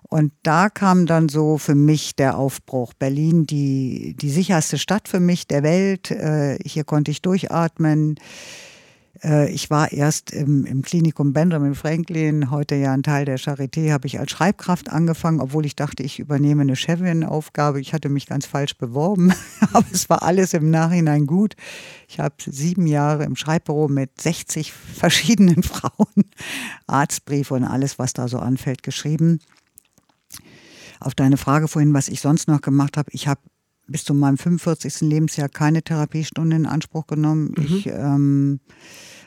Und 0.09 0.33
da 0.43 0.69
kam 0.69 1.07
dann 1.07 1.29
so 1.29 1.59
für 1.59 1.75
mich 1.75 2.17
der 2.17 2.39
Aufbruch. 2.39 2.95
Berlin, 2.95 3.47
die, 3.47 4.17
die 4.19 4.31
sicherste 4.31 4.79
Stadt 4.79 5.09
für 5.09 5.21
mich 5.21 5.47
der 5.49 5.63
Welt. 5.63 6.11
Äh, 6.11 6.59
hier 6.65 6.85
konnte 6.85 7.11
ich 7.11 7.21
durchatmen. 7.21 8.15
Äh, 9.23 9.51
ich 9.51 9.71
war 9.71 9.93
erst 9.93 10.33
im, 10.33 10.65
im, 10.65 10.83
Klinikum 10.83 11.33
Benjamin 11.33 11.75
Franklin, 11.75 12.51
heute 12.51 12.75
ja 12.75 12.93
ein 12.93 13.03
Teil 13.03 13.25
der 13.25 13.39
Charité, 13.39 13.93
habe 13.93 14.07
ich 14.07 14.19
als 14.19 14.31
Schreibkraft 14.31 14.91
angefangen, 14.91 15.41
obwohl 15.41 15.67
ich 15.67 15.77
dachte, 15.77 16.03
ich 16.03 16.19
übernehme 16.19 16.63
eine 16.63 16.77
Chefin-Aufgabe. 16.77 17.81
Ich 17.81 17.93
hatte 17.93 18.09
mich 18.09 18.27
ganz 18.27 18.47
falsch 18.47 18.77
beworben, 18.77 19.33
aber 19.73 19.87
es 19.93 20.09
war 20.11 20.23
alles 20.23 20.55
im 20.55 20.71
Nachhinein 20.71 21.27
gut. 21.27 21.55
Ich 22.09 22.19
habe 22.19 22.35
sieben 22.39 22.87
Jahre 22.87 23.25
im 23.25 23.37
Schreibbüro 23.37 23.89
mit 23.89 24.21
60 24.21 24.73
verschiedenen 24.73 25.63
Frauen 25.63 26.25
Arztbriefe 26.87 27.55
und 27.55 27.65
alles, 27.65 27.99
was 27.99 28.13
da 28.13 28.29
so 28.29 28.39
anfällt, 28.39 28.83
geschrieben. 28.83 29.41
Auf 31.01 31.15
deine 31.15 31.37
Frage 31.37 31.69
vorhin, 31.69 31.93
was 31.93 32.09
ich 32.09 32.21
sonst 32.21 32.49
noch 32.49 32.61
gemacht 32.61 32.97
habe, 32.97 33.11
ich 33.13 33.29
habe 33.29 33.41
bis 33.87 34.05
zu 34.05 34.15
meinem 34.15 34.39
45. 34.39 35.03
Lebensjahr 35.03 35.49
keine 35.49 35.83
Therapiestunde 35.83 36.57
in 36.57 36.67
Anspruch 36.67 37.07
genommen. 37.07 37.55
Mhm. 37.57 37.65
Ich 37.65 37.87
ähm, 37.87 38.59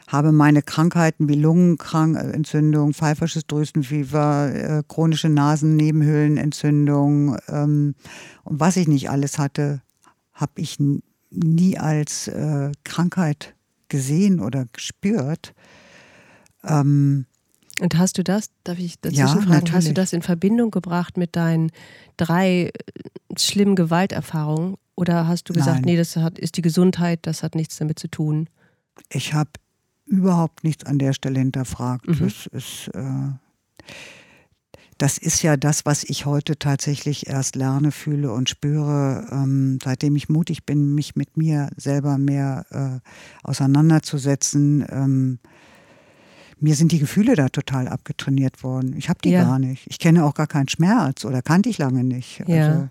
habe 0.07 0.31
meine 0.31 0.61
Krankheiten 0.61 1.27
wie 1.29 1.35
Lungenentzündung, 1.35 2.93
pfeifersches 2.93 3.45
Drüsenfieber, 3.45 4.51
äh, 4.53 4.81
chronische 4.87 5.27
Nasennebenhöhlenentzündung 5.29 7.37
ähm, 7.49 7.95
und 8.43 8.59
was 8.59 8.77
ich 8.77 8.87
nicht 8.87 9.09
alles 9.09 9.37
hatte, 9.37 9.81
habe 10.33 10.53
ich 10.55 10.77
nie 11.29 11.77
als 11.77 12.29
äh, 12.29 12.71
Krankheit 12.83 13.53
gesehen 13.89 14.39
oder 14.39 14.65
gespürt. 14.71 15.53
Ähm, 16.63 17.25
und 17.79 17.97
hast 17.97 18.17
du 18.17 18.23
das, 18.23 18.49
darf 18.63 18.79
ich 18.79 18.99
dazu 18.99 19.15
ja, 19.15 19.27
fragen, 19.27 19.49
natürlich. 19.49 19.73
hast 19.73 19.87
du 19.89 19.93
das 19.93 20.13
in 20.13 20.21
Verbindung 20.21 20.71
gebracht 20.71 21.17
mit 21.17 21.35
deinen 21.35 21.71
drei 22.17 22.67
äh, 22.67 22.71
schlimmen 23.37 23.75
Gewalterfahrungen? 23.75 24.77
Oder 24.95 25.27
hast 25.27 25.49
du 25.49 25.53
gesagt, 25.53 25.81
Nein. 25.81 25.85
nee, 25.85 25.95
das 25.95 26.15
hat, 26.15 26.39
ist 26.39 26.57
die 26.57 26.63
Gesundheit, 26.63 27.19
das 27.21 27.43
hat 27.43 27.53
nichts 27.53 27.77
damit 27.77 27.99
zu 27.99 28.07
tun? 28.07 28.49
Ich 29.09 29.33
habe 29.33 29.51
überhaupt 30.07 30.63
nichts 30.63 30.85
an 30.85 30.97
der 30.97 31.13
Stelle 31.13 31.39
hinterfragt. 31.39 32.07
Mhm. 32.07 32.19
Das, 32.19 32.47
ist, 32.47 32.87
äh, 32.95 33.31
das 34.97 35.19
ist 35.19 35.43
ja 35.43 35.55
das, 35.55 35.85
was 35.85 36.03
ich 36.03 36.25
heute 36.25 36.57
tatsächlich 36.57 37.27
erst 37.27 37.55
lerne, 37.55 37.91
fühle 37.91 38.31
und 38.31 38.49
spüre, 38.49 39.27
ähm, 39.31 39.77
seitdem 39.83 40.15
ich 40.15 40.29
mutig 40.29 40.65
bin, 40.65 40.95
mich 40.95 41.15
mit 41.15 41.37
mir 41.37 41.69
selber 41.77 42.17
mehr 42.17 42.65
äh, 42.71 43.47
auseinanderzusetzen. 43.47 44.83
Ähm, 44.89 45.39
mir 46.59 46.75
sind 46.75 46.91
die 46.91 46.99
Gefühle 46.99 47.35
da 47.35 47.49
total 47.49 47.87
abgetrainiert 47.87 48.63
worden. 48.63 48.95
Ich 48.97 49.09
habe 49.09 49.19
die 49.23 49.29
ja. 49.29 49.43
gar 49.43 49.59
nicht. 49.59 49.85
Ich 49.87 49.99
kenne 49.99 50.25
auch 50.25 50.33
gar 50.33 50.47
keinen 50.47 50.69
Schmerz 50.69 51.25
oder 51.25 51.41
kannte 51.41 51.69
ich 51.69 51.77
lange 51.77 52.03
nicht. 52.03 52.43
Ja. 52.47 52.67
Also, 52.67 52.89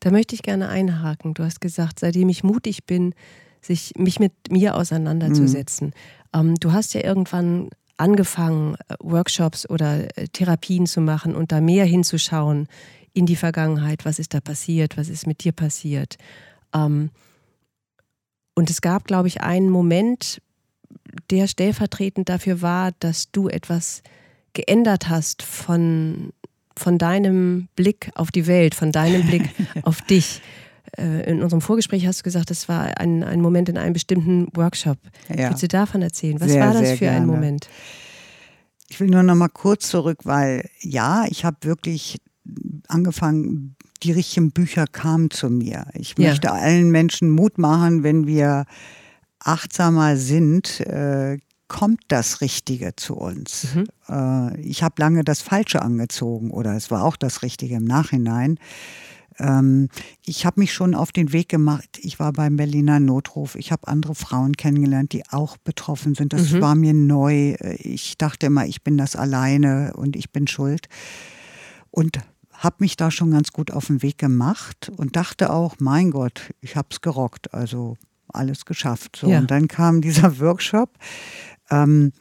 da 0.00 0.10
möchte 0.10 0.34
ich 0.34 0.42
gerne 0.42 0.68
einhaken. 0.68 1.34
Du 1.34 1.44
hast 1.44 1.60
gesagt, 1.60 2.00
seitdem 2.00 2.28
ich 2.28 2.42
mutig 2.42 2.84
bin, 2.86 3.14
sich 3.60 3.92
mich 3.96 4.18
mit 4.18 4.32
mir 4.50 4.74
auseinanderzusetzen. 4.74 5.88
Mhm. 6.34 6.40
Ähm, 6.40 6.54
du 6.56 6.72
hast 6.72 6.94
ja 6.94 7.04
irgendwann 7.04 7.68
angefangen, 7.96 8.74
äh, 8.88 8.94
Workshops 9.00 9.68
oder 9.68 10.16
äh, 10.18 10.26
Therapien 10.28 10.86
zu 10.86 11.00
machen 11.00 11.34
und 11.34 11.52
da 11.52 11.60
mehr 11.60 11.84
hinzuschauen 11.84 12.66
in 13.12 13.26
die 13.26 13.36
Vergangenheit. 13.36 14.04
Was 14.04 14.18
ist 14.18 14.34
da 14.34 14.40
passiert? 14.40 14.96
Was 14.96 15.08
ist 15.08 15.26
mit 15.26 15.44
dir 15.44 15.52
passiert? 15.52 16.16
Ähm, 16.74 17.10
und 18.54 18.70
es 18.70 18.80
gab, 18.80 19.04
glaube 19.04 19.28
ich, 19.28 19.40
einen 19.40 19.70
Moment, 19.70 20.42
der 21.30 21.46
stellvertretend 21.46 22.28
dafür 22.28 22.62
war, 22.62 22.92
dass 23.00 23.30
du 23.30 23.48
etwas 23.48 24.02
geändert 24.52 25.08
hast 25.08 25.42
von, 25.42 26.32
von 26.76 26.98
deinem 26.98 27.68
Blick 27.76 28.10
auf 28.14 28.30
die 28.30 28.46
Welt, 28.46 28.74
von 28.74 28.92
deinem 28.92 29.26
Blick 29.26 29.48
auf 29.82 30.02
dich. 30.02 30.42
Äh, 30.98 31.30
in 31.30 31.42
unserem 31.42 31.60
Vorgespräch 31.60 32.06
hast 32.06 32.20
du 32.20 32.24
gesagt, 32.24 32.50
das 32.50 32.68
war 32.68 32.98
ein, 32.98 33.22
ein 33.24 33.40
Moment 33.40 33.68
in 33.68 33.78
einem 33.78 33.92
bestimmten 33.92 34.48
Workshop. 34.54 34.98
Ja. 35.28 35.48
Willst 35.48 35.62
du 35.62 35.68
davon 35.68 36.02
erzählen? 36.02 36.40
Was 36.40 36.50
sehr, 36.50 36.64
war 36.66 36.74
das 36.74 36.90
für 36.92 36.98
gerne. 36.98 37.18
ein 37.18 37.26
Moment? 37.26 37.68
Ich 38.88 39.00
will 39.00 39.08
nur 39.08 39.22
noch 39.22 39.34
mal 39.34 39.48
kurz 39.48 39.88
zurück, 39.88 40.20
weil 40.24 40.68
ja, 40.80 41.24
ich 41.30 41.46
habe 41.46 41.56
wirklich 41.62 42.18
angefangen, 42.88 43.76
die 44.02 44.12
richtigen 44.12 44.50
Bücher 44.50 44.86
kamen 44.86 45.30
zu 45.30 45.48
mir. 45.48 45.86
Ich 45.94 46.14
ja. 46.18 46.28
möchte 46.28 46.52
allen 46.52 46.90
Menschen 46.90 47.30
Mut 47.30 47.56
machen, 47.56 48.02
wenn 48.02 48.26
wir 48.26 48.66
achtsamer 49.46 50.16
sind, 50.16 50.80
äh, 50.80 51.38
kommt 51.68 52.00
das 52.08 52.40
Richtige 52.42 52.94
zu 52.96 53.14
uns. 53.14 53.74
Mhm. 53.74 53.86
Äh, 54.08 54.60
ich 54.60 54.82
habe 54.82 54.94
lange 54.98 55.24
das 55.24 55.40
Falsche 55.40 55.80
angezogen 55.82 56.50
oder 56.50 56.76
es 56.76 56.90
war 56.90 57.04
auch 57.04 57.16
das 57.16 57.42
Richtige 57.42 57.76
im 57.76 57.84
Nachhinein. 57.84 58.58
Ähm, 59.38 59.88
ich 60.24 60.44
habe 60.44 60.60
mich 60.60 60.72
schon 60.74 60.94
auf 60.94 61.12
den 61.12 61.32
Weg 61.32 61.48
gemacht. 61.48 61.98
Ich 62.02 62.20
war 62.20 62.32
beim 62.32 62.56
Berliner 62.56 63.00
Notruf. 63.00 63.54
Ich 63.54 63.72
habe 63.72 63.88
andere 63.88 64.14
Frauen 64.14 64.56
kennengelernt, 64.56 65.12
die 65.12 65.24
auch 65.30 65.56
betroffen 65.56 66.14
sind. 66.14 66.34
Das 66.34 66.50
mhm. 66.50 66.60
war 66.60 66.74
mir 66.74 66.94
neu. 66.94 67.54
Ich 67.78 68.18
dachte 68.18 68.46
immer, 68.46 68.66
ich 68.66 68.82
bin 68.82 68.98
das 68.98 69.16
alleine 69.16 69.94
und 69.96 70.14
ich 70.14 70.30
bin 70.30 70.46
schuld. 70.46 70.88
Und 71.90 72.18
habe 72.52 72.76
mich 72.80 72.96
da 72.96 73.10
schon 73.10 73.30
ganz 73.30 73.50
gut 73.50 73.70
auf 73.70 73.86
den 73.86 74.02
Weg 74.02 74.18
gemacht 74.18 74.92
und 74.96 75.16
dachte 75.16 75.52
auch, 75.52 75.76
mein 75.78 76.10
Gott, 76.10 76.52
ich 76.60 76.76
habe 76.76 76.88
es 76.90 77.00
gerockt. 77.00 77.54
Also 77.54 77.96
alles 78.32 78.64
geschafft. 78.64 79.16
So, 79.16 79.28
ja. 79.28 79.38
Und 79.38 79.50
dann 79.50 79.68
kam 79.68 80.00
dieser 80.00 80.38
Workshop. 80.40 80.90
Ähm, 81.70 82.12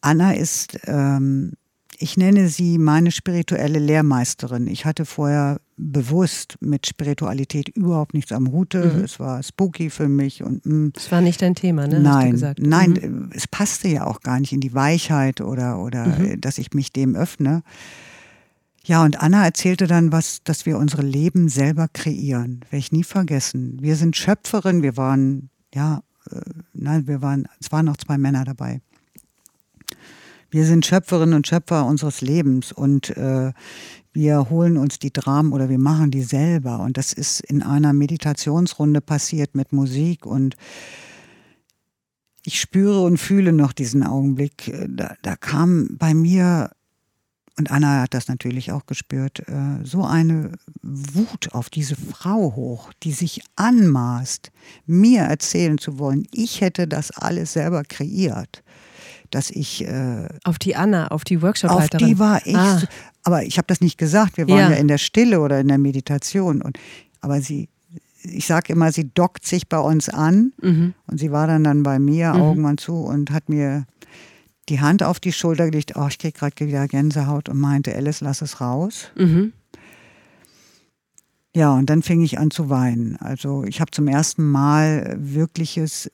Anna 0.00 0.32
ist, 0.32 0.78
ähm, 0.84 1.52
ich 1.98 2.16
nenne 2.16 2.48
sie 2.48 2.78
meine 2.78 3.10
spirituelle 3.10 3.78
Lehrmeisterin. 3.78 4.66
Ich 4.66 4.84
hatte 4.84 5.04
vorher 5.04 5.60
bewusst 5.76 6.56
mit 6.60 6.86
Spiritualität 6.86 7.68
überhaupt 7.68 8.14
nichts 8.14 8.32
am 8.32 8.52
Hute. 8.52 8.84
Mhm. 8.84 9.04
Es 9.04 9.18
war 9.18 9.42
spooky 9.42 9.90
für 9.90 10.08
mich 10.08 10.42
und 10.42 10.64
mm. 10.64 10.92
es 10.96 11.10
war 11.10 11.20
nicht 11.20 11.42
dein 11.42 11.54
Thema, 11.54 11.88
ne? 11.88 12.00
Nein, 12.00 12.54
nein, 12.58 12.90
mhm. 12.90 13.30
es 13.34 13.48
passte 13.48 13.88
ja 13.88 14.06
auch 14.06 14.20
gar 14.20 14.38
nicht 14.38 14.52
in 14.52 14.60
die 14.60 14.74
Weichheit 14.74 15.40
oder 15.40 15.80
oder 15.80 16.06
mhm. 16.06 16.40
dass 16.40 16.58
ich 16.58 16.74
mich 16.74 16.92
dem 16.92 17.16
öffne. 17.16 17.62
Ja, 18.84 19.02
und 19.02 19.20
Anna 19.20 19.44
erzählte 19.44 19.86
dann 19.86 20.12
was, 20.12 20.44
dass 20.44 20.66
wir 20.66 20.76
unsere 20.76 21.02
Leben 21.02 21.48
selber 21.48 21.88
kreieren. 21.92 22.60
Werde 22.64 22.76
ich 22.76 22.92
nie 22.92 23.04
vergessen. 23.04 23.78
Wir 23.80 23.96
sind 23.96 24.14
Schöpferin, 24.14 24.82
wir 24.82 24.98
waren 24.98 25.48
ja, 25.74 26.02
äh, 26.30 26.40
nein, 26.72 27.06
wir 27.06 27.22
waren, 27.22 27.46
es 27.60 27.70
waren 27.72 27.86
noch 27.86 27.96
zwei 27.96 28.18
Männer 28.18 28.44
dabei. 28.44 28.80
Wir 30.50 30.64
sind 30.66 30.86
Schöpferinnen 30.86 31.34
und 31.34 31.48
Schöpfer 31.48 31.84
unseres 31.84 32.20
Lebens 32.20 32.70
und 32.70 33.16
äh, 33.16 33.52
wir 34.12 34.50
holen 34.50 34.76
uns 34.76 35.00
die 35.00 35.12
Dramen 35.12 35.52
oder 35.52 35.68
wir 35.68 35.80
machen 35.80 36.12
die 36.12 36.22
selber. 36.22 36.78
Und 36.78 36.96
das 36.96 37.12
ist 37.12 37.40
in 37.40 37.62
einer 37.62 37.92
Meditationsrunde 37.92 39.00
passiert 39.00 39.56
mit 39.56 39.72
Musik 39.72 40.24
und 40.24 40.54
ich 42.46 42.60
spüre 42.60 43.02
und 43.02 43.16
fühle 43.16 43.52
noch 43.52 43.72
diesen 43.72 44.04
Augenblick. 44.04 44.68
Äh, 44.68 44.86
da, 44.88 45.16
da 45.22 45.34
kam 45.34 45.96
bei 45.98 46.14
mir 46.14 46.70
und 47.56 47.70
Anna 47.70 48.02
hat 48.02 48.14
das 48.14 48.26
natürlich 48.26 48.72
auch 48.72 48.86
gespürt, 48.86 49.40
äh, 49.48 49.84
so 49.84 50.04
eine 50.04 50.52
Wut 50.82 51.52
auf 51.52 51.70
diese 51.70 51.94
Frau 51.94 52.54
hoch, 52.56 52.92
die 53.04 53.12
sich 53.12 53.42
anmaßt, 53.54 54.50
mir 54.86 55.22
erzählen 55.22 55.78
zu 55.78 55.98
wollen, 55.98 56.26
ich 56.32 56.60
hätte 56.60 56.88
das 56.88 57.12
alles 57.12 57.52
selber 57.52 57.84
kreiert. 57.84 58.62
Dass 59.30 59.50
ich. 59.50 59.86
Äh, 59.86 60.28
auf 60.44 60.58
die 60.58 60.76
Anna, 60.76 61.08
auf 61.08 61.24
die 61.24 61.42
workshop 61.42 61.70
Auf 61.70 61.88
die 61.88 62.18
war 62.18 62.44
ich. 62.44 62.56
Ah. 62.56 62.82
Aber 63.22 63.42
ich 63.44 63.56
habe 63.56 63.66
das 63.66 63.80
nicht 63.80 63.98
gesagt. 63.98 64.36
Wir 64.36 64.48
waren 64.48 64.58
ja. 64.58 64.70
ja 64.70 64.76
in 64.76 64.88
der 64.88 64.98
Stille 64.98 65.40
oder 65.40 65.60
in 65.60 65.68
der 65.68 65.78
Meditation. 65.78 66.60
Und, 66.60 66.78
aber 67.20 67.40
sie, 67.40 67.68
ich 68.22 68.46
sage 68.46 68.72
immer, 68.72 68.92
sie 68.92 69.10
dockt 69.12 69.46
sich 69.46 69.68
bei 69.68 69.78
uns 69.78 70.08
an 70.08 70.52
mhm. 70.60 70.94
und 71.06 71.18
sie 71.18 71.32
war 71.32 71.46
dann 71.46 71.64
dann 71.64 71.82
bei 71.82 71.98
mir, 71.98 72.34
mhm. 72.34 72.40
Augen 72.42 72.78
zu 72.78 72.96
und 72.96 73.30
hat 73.30 73.48
mir 73.48 73.86
die 74.68 74.80
Hand 74.80 75.02
auf 75.02 75.20
die 75.20 75.32
Schulter 75.32 75.66
gelegt, 75.66 75.92
oh, 75.96 76.06
ich 76.08 76.18
kriege 76.18 76.38
gerade 76.38 76.66
wieder 76.66 76.88
Gänsehaut 76.88 77.48
und 77.48 77.58
meinte, 77.58 77.94
Alice, 77.94 78.20
lass 78.20 78.42
es 78.42 78.60
raus. 78.60 79.10
Mhm. 79.16 79.52
Ja, 81.56 81.72
und 81.72 81.88
dann 81.88 82.02
fing 82.02 82.22
ich 82.22 82.38
an 82.38 82.50
zu 82.50 82.68
weinen. 82.68 83.16
Also 83.16 83.64
ich 83.64 83.80
habe 83.80 83.92
zum 83.92 84.08
ersten 84.08 84.44
Mal 84.50 85.16
wirkliches 85.18 86.10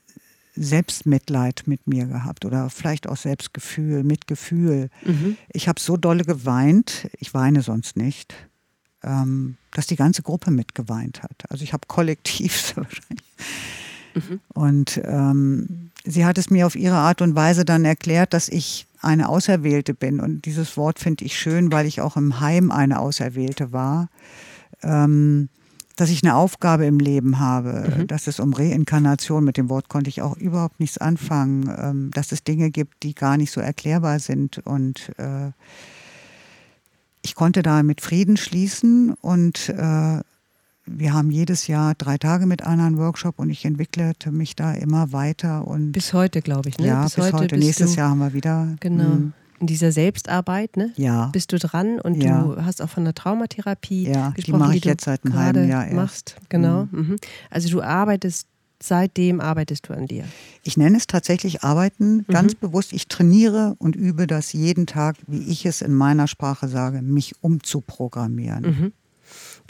Selbstmitleid 0.54 1.62
mit 1.66 1.86
mir 1.86 2.06
gehabt 2.06 2.44
oder 2.44 2.68
vielleicht 2.68 3.08
auch 3.08 3.16
Selbstgefühl, 3.16 4.04
Mitgefühl. 4.04 4.90
Mhm. 5.04 5.38
Ich 5.52 5.68
habe 5.68 5.80
so 5.80 5.96
dolle 5.96 6.24
geweint, 6.24 7.08
ich 7.18 7.32
weine 7.32 7.62
sonst 7.62 7.96
nicht, 7.96 8.34
ähm, 9.02 9.56
dass 9.72 9.86
die 9.86 9.96
ganze 9.96 10.22
Gruppe 10.22 10.50
mitgeweint 10.50 11.22
hat. 11.22 11.44
Also 11.48 11.64
ich 11.64 11.72
habe 11.72 11.86
kollektiv 11.86 12.72
wahrscheinlich. 12.76 13.24
Mhm. 14.14 14.40
Und 14.54 15.00
ähm, 15.04 15.90
sie 16.04 16.24
hat 16.24 16.38
es 16.38 16.50
mir 16.50 16.66
auf 16.66 16.76
ihre 16.76 16.96
Art 16.96 17.22
und 17.22 17.34
Weise 17.34 17.64
dann 17.64 17.84
erklärt, 17.84 18.32
dass 18.34 18.48
ich 18.48 18.86
eine 19.00 19.28
Auserwählte 19.28 19.94
bin. 19.94 20.20
Und 20.20 20.44
dieses 20.44 20.76
Wort 20.76 20.98
finde 20.98 21.24
ich 21.24 21.38
schön, 21.38 21.72
weil 21.72 21.86
ich 21.86 22.00
auch 22.00 22.16
im 22.16 22.40
Heim 22.40 22.70
eine 22.70 23.00
Auserwählte 23.00 23.72
war. 23.72 24.08
Ähm, 24.82 25.48
dass 26.00 26.08
ich 26.08 26.22
eine 26.22 26.34
Aufgabe 26.34 26.86
im 26.86 26.98
Leben 26.98 27.40
habe, 27.40 27.92
mhm. 27.98 28.06
dass 28.06 28.26
es 28.26 28.40
um 28.40 28.54
Reinkarnation, 28.54 29.44
mit 29.44 29.58
dem 29.58 29.68
Wort 29.68 29.90
konnte 29.90 30.08
ich 30.08 30.22
auch 30.22 30.34
überhaupt 30.38 30.80
nichts 30.80 30.96
anfangen, 30.96 31.70
ähm, 31.78 32.10
dass 32.14 32.32
es 32.32 32.42
Dinge 32.42 32.70
gibt, 32.70 33.02
die 33.02 33.14
gar 33.14 33.36
nicht 33.36 33.52
so 33.52 33.60
erklärbar 33.60 34.18
sind. 34.18 34.60
Und 34.64 35.12
äh, 35.18 35.50
ich 37.20 37.34
konnte 37.34 37.62
da 37.62 37.82
mit 37.82 38.00
Frieden 38.00 38.38
schließen 38.38 39.12
und 39.20 39.68
äh, 39.68 40.20
wir 40.90 41.12
haben 41.12 41.30
jedes 41.30 41.66
Jahr 41.66 41.94
drei 41.94 42.18
Tage 42.18 42.46
mit 42.46 42.62
einer 42.62 42.84
einen 42.84 42.98
Workshop 42.98 43.38
und 43.38 43.50
ich 43.50 43.64
entwickelte 43.64 44.32
mich 44.32 44.56
da 44.56 44.72
immer 44.72 45.12
weiter. 45.12 45.66
Und 45.66 45.92
bis 45.92 46.12
heute, 46.12 46.42
glaube 46.42 46.68
ich, 46.68 46.78
ne? 46.78 46.88
Ja, 46.88 47.04
bis, 47.04 47.14
bis 47.14 47.24
heute. 47.26 47.36
heute. 47.36 47.56
Nächstes 47.58 47.96
Jahr 47.96 48.10
haben 48.10 48.18
wir 48.18 48.32
wieder. 48.32 48.76
Genau. 48.80 49.04
Hm, 49.04 49.32
in 49.60 49.66
dieser 49.66 49.92
Selbstarbeit, 49.92 50.76
ne? 50.76 50.92
Ja. 50.96 51.26
Bist 51.26 51.52
du 51.52 51.58
dran 51.58 52.00
und 52.00 52.22
ja. 52.22 52.42
du 52.42 52.64
hast 52.64 52.80
auch 52.80 52.88
von 52.88 53.04
der 53.04 53.14
Traumatherapie 53.14 54.08
ja, 54.08 54.30
gesprochen, 54.30 54.44
die 54.44 54.52
mache 54.52 54.76
ich 54.76 54.84
jetzt 54.84 55.04
seit 55.04 55.24
einem 55.24 55.34
halben 55.34 55.68
Jahr 55.68 55.84
erst. 55.84 55.94
machst. 55.94 56.36
Genau. 56.48 56.88
Mhm. 56.90 57.00
Mhm. 57.00 57.16
Also 57.50 57.68
du 57.68 57.82
arbeitest 57.82 58.46
seitdem 58.82 59.40
arbeitest 59.40 59.88
du 59.88 59.92
an 59.92 60.06
dir? 60.06 60.24
Ich 60.62 60.76
nenne 60.76 60.96
es 60.96 61.06
tatsächlich 61.06 61.62
Arbeiten, 61.62 62.16
mhm. 62.16 62.32
ganz 62.32 62.54
bewusst. 62.54 62.92
Ich 62.92 63.08
trainiere 63.08 63.74
und 63.78 63.94
übe 63.94 64.26
das 64.26 64.52
jeden 64.52 64.86
Tag, 64.86 65.16
wie 65.26 65.42
ich 65.50 65.66
es 65.66 65.82
in 65.82 65.94
meiner 65.94 66.26
Sprache 66.26 66.66
sage, 66.66 67.02
mich 67.02 67.34
umzuprogrammieren. 67.42 68.64
Mhm. 68.64 68.92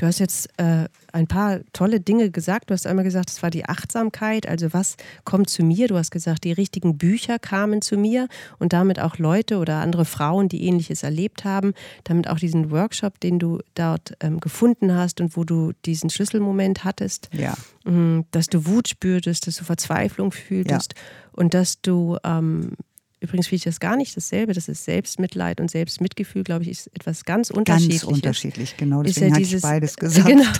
Du 0.00 0.06
hast 0.06 0.18
jetzt 0.18 0.48
äh, 0.56 0.88
ein 1.12 1.26
paar 1.26 1.60
tolle 1.74 2.00
Dinge 2.00 2.30
gesagt. 2.30 2.70
Du 2.70 2.72
hast 2.72 2.86
einmal 2.86 3.04
gesagt, 3.04 3.28
es 3.28 3.42
war 3.42 3.50
die 3.50 3.66
Achtsamkeit. 3.66 4.48
Also 4.48 4.72
was 4.72 4.96
kommt 5.24 5.50
zu 5.50 5.62
mir? 5.62 5.88
Du 5.88 5.98
hast 5.98 6.10
gesagt, 6.10 6.44
die 6.44 6.52
richtigen 6.52 6.96
Bücher 6.96 7.38
kamen 7.38 7.82
zu 7.82 7.98
mir 7.98 8.26
und 8.58 8.72
damit 8.72 8.98
auch 8.98 9.18
Leute 9.18 9.58
oder 9.58 9.80
andere 9.80 10.06
Frauen, 10.06 10.48
die 10.48 10.64
ähnliches 10.64 11.02
erlebt 11.02 11.44
haben. 11.44 11.74
Damit 12.04 12.28
auch 12.28 12.38
diesen 12.38 12.70
Workshop, 12.70 13.20
den 13.20 13.38
du 13.38 13.58
dort 13.74 14.14
ähm, 14.20 14.40
gefunden 14.40 14.94
hast 14.94 15.20
und 15.20 15.36
wo 15.36 15.44
du 15.44 15.72
diesen 15.84 16.08
Schlüsselmoment 16.08 16.82
hattest. 16.82 17.28
Ja. 17.34 17.52
Mhm, 17.84 18.24
dass 18.30 18.46
du 18.46 18.64
Wut 18.64 18.88
spürtest, 18.88 19.48
dass 19.48 19.56
du 19.56 19.64
Verzweiflung 19.64 20.32
fühltest 20.32 20.94
ja. 20.96 21.02
und 21.32 21.52
dass 21.52 21.82
du 21.82 22.16
ähm, 22.24 22.72
Übrigens 23.20 23.48
finde 23.48 23.56
ich 23.56 23.64
das 23.64 23.80
gar 23.80 23.96
nicht 23.96 24.16
dasselbe. 24.16 24.54
Das 24.54 24.68
ist 24.68 24.84
Selbstmitleid 24.84 25.60
und 25.60 25.70
Selbstmitgefühl, 25.70 26.42
glaube 26.42 26.64
ich, 26.64 26.70
ist 26.70 26.86
etwas 26.94 27.24
ganz 27.24 27.50
Unterschiedliches. 27.50 28.02
Ganz 28.02 28.12
unterschiedlich, 28.12 28.76
genau. 28.78 29.02
Deswegen 29.02 29.34
ja 29.34 29.38
dieses, 29.38 29.62
hatte 29.62 29.76
ich 29.76 29.80
beides 29.80 29.96
gesagt. 29.96 30.26
Genau. 30.26 30.50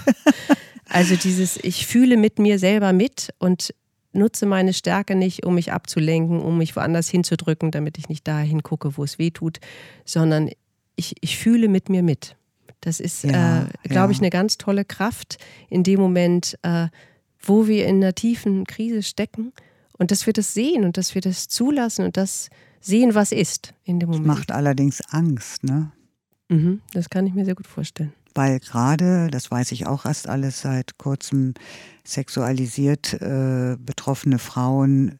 Also 0.87 1.17
dieses, 1.17 1.57
ich 1.62 1.87
fühle 1.87 2.17
mit 2.17 2.38
mir 2.38 2.59
selber 2.59 2.93
mit 2.93 3.33
und 3.38 3.73
nutze 4.12 4.45
meine 4.45 4.73
Stärke 4.73 5.14
nicht, 5.14 5.47
um 5.47 5.55
mich 5.55 5.73
abzulenken, 5.73 6.40
um 6.40 6.59
mich 6.59 6.76
woanders 6.76 7.09
hinzudrücken, 7.09 7.71
damit 7.71 7.97
ich 7.97 8.09
nicht 8.09 8.26
dahin 8.26 8.62
gucke, 8.62 8.97
wo 8.97 9.05
es 9.05 9.19
weh 9.19 9.31
tut, 9.31 9.59
sondern 10.05 10.50
ich, 10.97 11.14
ich 11.21 11.38
fühle 11.38 11.69
mit 11.69 11.88
mir 11.88 12.02
mit. 12.02 12.37
Das 12.81 12.99
ist, 12.99 13.25
ja, 13.25 13.62
äh, 13.62 13.88
glaube 13.88 14.12
ja. 14.12 14.17
ich, 14.17 14.19
eine 14.19 14.31
ganz 14.31 14.59
tolle 14.59 14.85
Kraft 14.85 15.38
in 15.69 15.83
dem 15.83 16.00
Moment, 16.00 16.59
äh, 16.62 16.88
wo 17.40 17.67
wir 17.67 17.87
in 17.87 17.97
einer 17.97 18.14
tiefen 18.14 18.64
Krise 18.64 19.02
stecken 19.02 19.52
und 20.00 20.11
dass 20.11 20.25
wir 20.25 20.33
das 20.33 20.54
sehen 20.54 20.85
und 20.85 20.97
dass 20.97 21.14
wir 21.14 21.21
das 21.21 21.47
zulassen 21.47 22.07
und 22.07 22.16
das 22.16 22.49
sehen, 22.80 23.14
was 23.14 23.33
ist 23.33 23.75
in 23.85 24.00
dem 24.00 24.09
Moment. 24.09 24.26
Das 24.26 24.37
macht 24.38 24.50
allerdings 24.50 25.02
Angst, 25.11 25.62
ne? 25.62 25.92
Mhm, 26.49 26.80
das 26.95 27.11
kann 27.11 27.26
ich 27.26 27.35
mir 27.35 27.45
sehr 27.45 27.54
gut 27.54 27.66
vorstellen. 27.66 28.14
Weil 28.35 28.61
gerade, 28.61 29.28
das 29.30 29.50
weiß 29.50 29.73
ich 29.73 29.87
auch 29.87 30.07
erst 30.07 30.26
alles 30.26 30.62
seit 30.62 30.97
kurzem, 30.97 31.52
sexualisiert 32.02 33.12
äh, 33.21 33.76
betroffene 33.78 34.38
Frauen, 34.38 35.19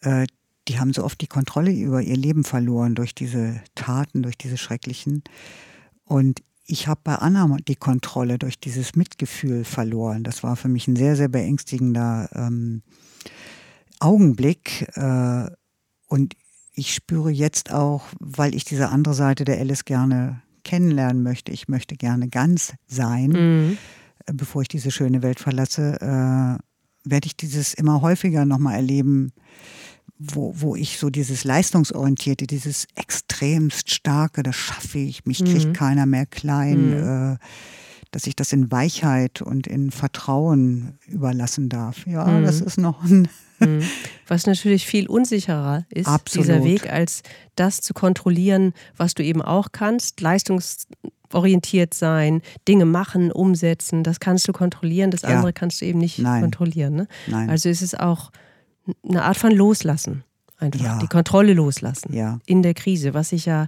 äh, 0.00 0.26
die 0.66 0.80
haben 0.80 0.92
so 0.92 1.04
oft 1.04 1.20
die 1.20 1.28
Kontrolle 1.28 1.70
über 1.70 2.02
ihr 2.02 2.16
Leben 2.16 2.42
verloren 2.42 2.96
durch 2.96 3.14
diese 3.14 3.62
Taten, 3.76 4.24
durch 4.24 4.36
diese 4.36 4.58
schrecklichen. 4.58 5.22
Und 6.04 6.42
ich 6.66 6.88
habe 6.88 7.00
bei 7.04 7.14
Anna 7.14 7.56
die 7.68 7.76
Kontrolle 7.76 8.38
durch 8.38 8.58
dieses 8.58 8.96
Mitgefühl 8.96 9.64
verloren. 9.64 10.24
Das 10.24 10.42
war 10.42 10.56
für 10.56 10.68
mich 10.68 10.88
ein 10.88 10.96
sehr, 10.96 11.14
sehr 11.14 11.28
beängstigender 11.28 12.28
ähm, 12.34 12.82
Augenblick. 14.00 14.88
Äh, 14.96 15.50
und 16.08 16.34
ich 16.74 16.94
spüre 16.94 17.30
jetzt 17.30 17.72
auch, 17.72 18.02
weil 18.18 18.54
ich 18.54 18.64
diese 18.64 18.88
andere 18.88 19.14
Seite 19.14 19.44
der 19.44 19.58
Alice 19.58 19.84
gerne 19.84 20.42
kennenlernen 20.64 21.22
möchte, 21.22 21.52
ich 21.52 21.68
möchte 21.68 21.96
gerne 21.96 22.28
ganz 22.28 22.74
sein, 22.86 23.30
mhm. 23.30 23.78
Äh, 24.26 24.32
bevor 24.34 24.62
ich 24.62 24.68
diese 24.68 24.90
schöne 24.90 25.22
Welt 25.22 25.40
verlasse, 25.40 25.96
äh, 26.00 27.08
werde 27.08 27.26
ich 27.26 27.36
dieses 27.36 27.72
immer 27.72 28.02
häufiger 28.02 28.44
nochmal 28.44 28.74
erleben, 28.74 29.32
wo, 30.18 30.52
wo 30.56 30.76
ich 30.76 30.98
so 30.98 31.08
dieses 31.08 31.44
Leistungsorientierte, 31.44 32.46
dieses 32.46 32.86
extremst 32.94 33.90
starke, 33.90 34.42
das 34.42 34.56
schaffe 34.56 34.98
ich, 34.98 35.24
mich 35.24 35.42
kriegt 35.42 35.68
mhm. 35.68 35.72
keiner 35.72 36.04
mehr 36.04 36.26
klein, 36.26 36.90
mhm. 36.90 37.32
äh, 37.32 37.36
dass 38.10 38.26
ich 38.26 38.34
das 38.34 38.52
in 38.52 38.70
Weichheit 38.70 39.40
und 39.40 39.66
in 39.66 39.90
Vertrauen 39.90 40.98
überlassen 41.06 41.68
darf. 41.68 42.06
Ja, 42.06 42.24
mhm. 42.24 42.44
das 42.44 42.60
ist 42.60 42.78
noch 42.78 43.02
ein. 43.04 43.28
Mhm. 43.60 43.82
Was 44.26 44.46
natürlich 44.46 44.86
viel 44.86 45.08
unsicherer 45.08 45.84
ist, 45.90 46.06
Absolut. 46.06 46.46
dieser 46.46 46.64
Weg, 46.64 46.90
als 46.90 47.22
das 47.56 47.80
zu 47.80 47.94
kontrollieren, 47.94 48.74
was 48.96 49.14
du 49.14 49.24
eben 49.24 49.42
auch 49.42 49.72
kannst. 49.72 50.20
Leistungsorientiert 50.20 51.94
sein, 51.94 52.42
Dinge 52.68 52.84
machen, 52.84 53.32
umsetzen, 53.32 54.04
das 54.04 54.20
kannst 54.20 54.46
du 54.46 54.52
kontrollieren, 54.52 55.10
das 55.10 55.24
andere 55.24 55.52
kannst 55.52 55.80
du 55.80 55.84
eben 55.84 55.98
nicht 55.98 56.20
Nein. 56.20 56.42
kontrollieren. 56.42 56.94
Ne? 56.94 57.08
Nein. 57.26 57.50
Also 57.50 57.68
ist 57.68 57.82
es 57.82 57.96
auch 57.96 58.30
eine 59.06 59.24
Art 59.24 59.36
von 59.36 59.50
Loslassen. 59.50 60.22
Einfach 60.58 60.80
ja. 60.80 60.98
die 60.98 61.08
Kontrolle 61.08 61.54
loslassen 61.54 62.12
ja. 62.12 62.38
in 62.46 62.62
der 62.62 62.74
Krise, 62.74 63.14
was 63.14 63.30
sich 63.30 63.46
ja 63.46 63.66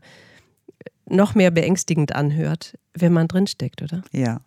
noch 1.13 1.35
mehr 1.35 1.51
beängstigend 1.51 2.15
anhört, 2.15 2.79
wenn 2.95 3.13
man 3.13 3.29
drinsteckt, 3.29 3.83
oder? 3.83 4.03
Ja. 4.13 4.41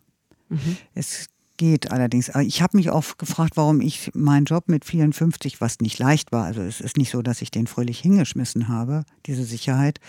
Mhm. 0.50 0.78
Es 0.94 1.28
geht 1.58 1.92
allerdings. 1.92 2.32
Ich 2.42 2.62
habe 2.62 2.78
mich 2.78 2.92
oft 2.92 3.18
gefragt, 3.18 3.54
warum 3.56 3.82
ich 3.82 4.12
meinen 4.14 4.46
Job 4.46 4.68
mit 4.68 4.84
54, 4.84 5.62
was 5.62 5.80
nicht 5.80 6.00
leicht 6.00 6.32
war, 6.32 6.46
also 6.46 6.62
es 6.62 6.82
ist 6.82 6.98
nicht 6.98 7.12
so, 7.12 7.22
dass 7.22 7.42
ich 7.42 7.52
den 7.52 7.68
fröhlich 7.68 8.00
hingeschmissen 8.00 8.68
habe, 8.68 9.06
diese 9.26 9.46
Sicherheit. 9.46 10.00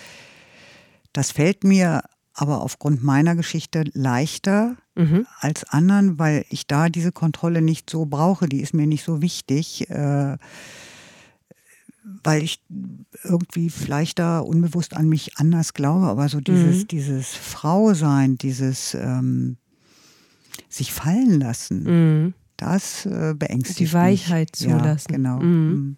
Das 1.12 1.30
fällt 1.30 1.64
mir 1.64 2.02
aber 2.34 2.60
aufgrund 2.60 3.02
meiner 3.02 3.34
Geschichte 3.34 3.84
leichter 3.94 4.76
mhm. 4.94 5.26
als 5.40 5.64
anderen, 5.64 6.18
weil 6.18 6.44
ich 6.50 6.66
da 6.66 6.88
diese 6.90 7.12
Kontrolle 7.12 7.62
nicht 7.62 7.88
so 7.88 8.04
brauche. 8.04 8.46
Die 8.46 8.60
ist 8.60 8.74
mir 8.74 8.86
nicht 8.86 9.04
so 9.04 9.22
wichtig. 9.22 9.88
Äh, 9.88 10.36
weil 12.22 12.42
ich 12.42 12.60
irgendwie 13.24 13.70
vielleicht 13.70 14.18
da 14.18 14.40
unbewusst 14.40 14.94
an 14.94 15.09
mich 15.09 15.37
anders 15.38 15.74
glaube, 15.74 16.07
aber 16.07 16.29
so 16.29 16.40
dieses, 16.40 16.83
mhm. 16.83 16.88
dieses 16.88 17.35
Frausein, 17.35 18.37
dieses 18.37 18.94
ähm, 18.94 19.57
sich 20.68 20.92
fallen 20.92 21.40
lassen, 21.40 21.83
mhm. 22.24 22.35
das 22.57 23.07
äh, 23.07 23.35
beängstigt 23.37 23.81
Die 23.81 23.92
Weichheit 23.92 24.50
mich. 24.52 24.70
zulassen. 24.70 25.11
Ja, 25.11 25.16
genau. 25.16 25.38
Mhm. 25.40 25.96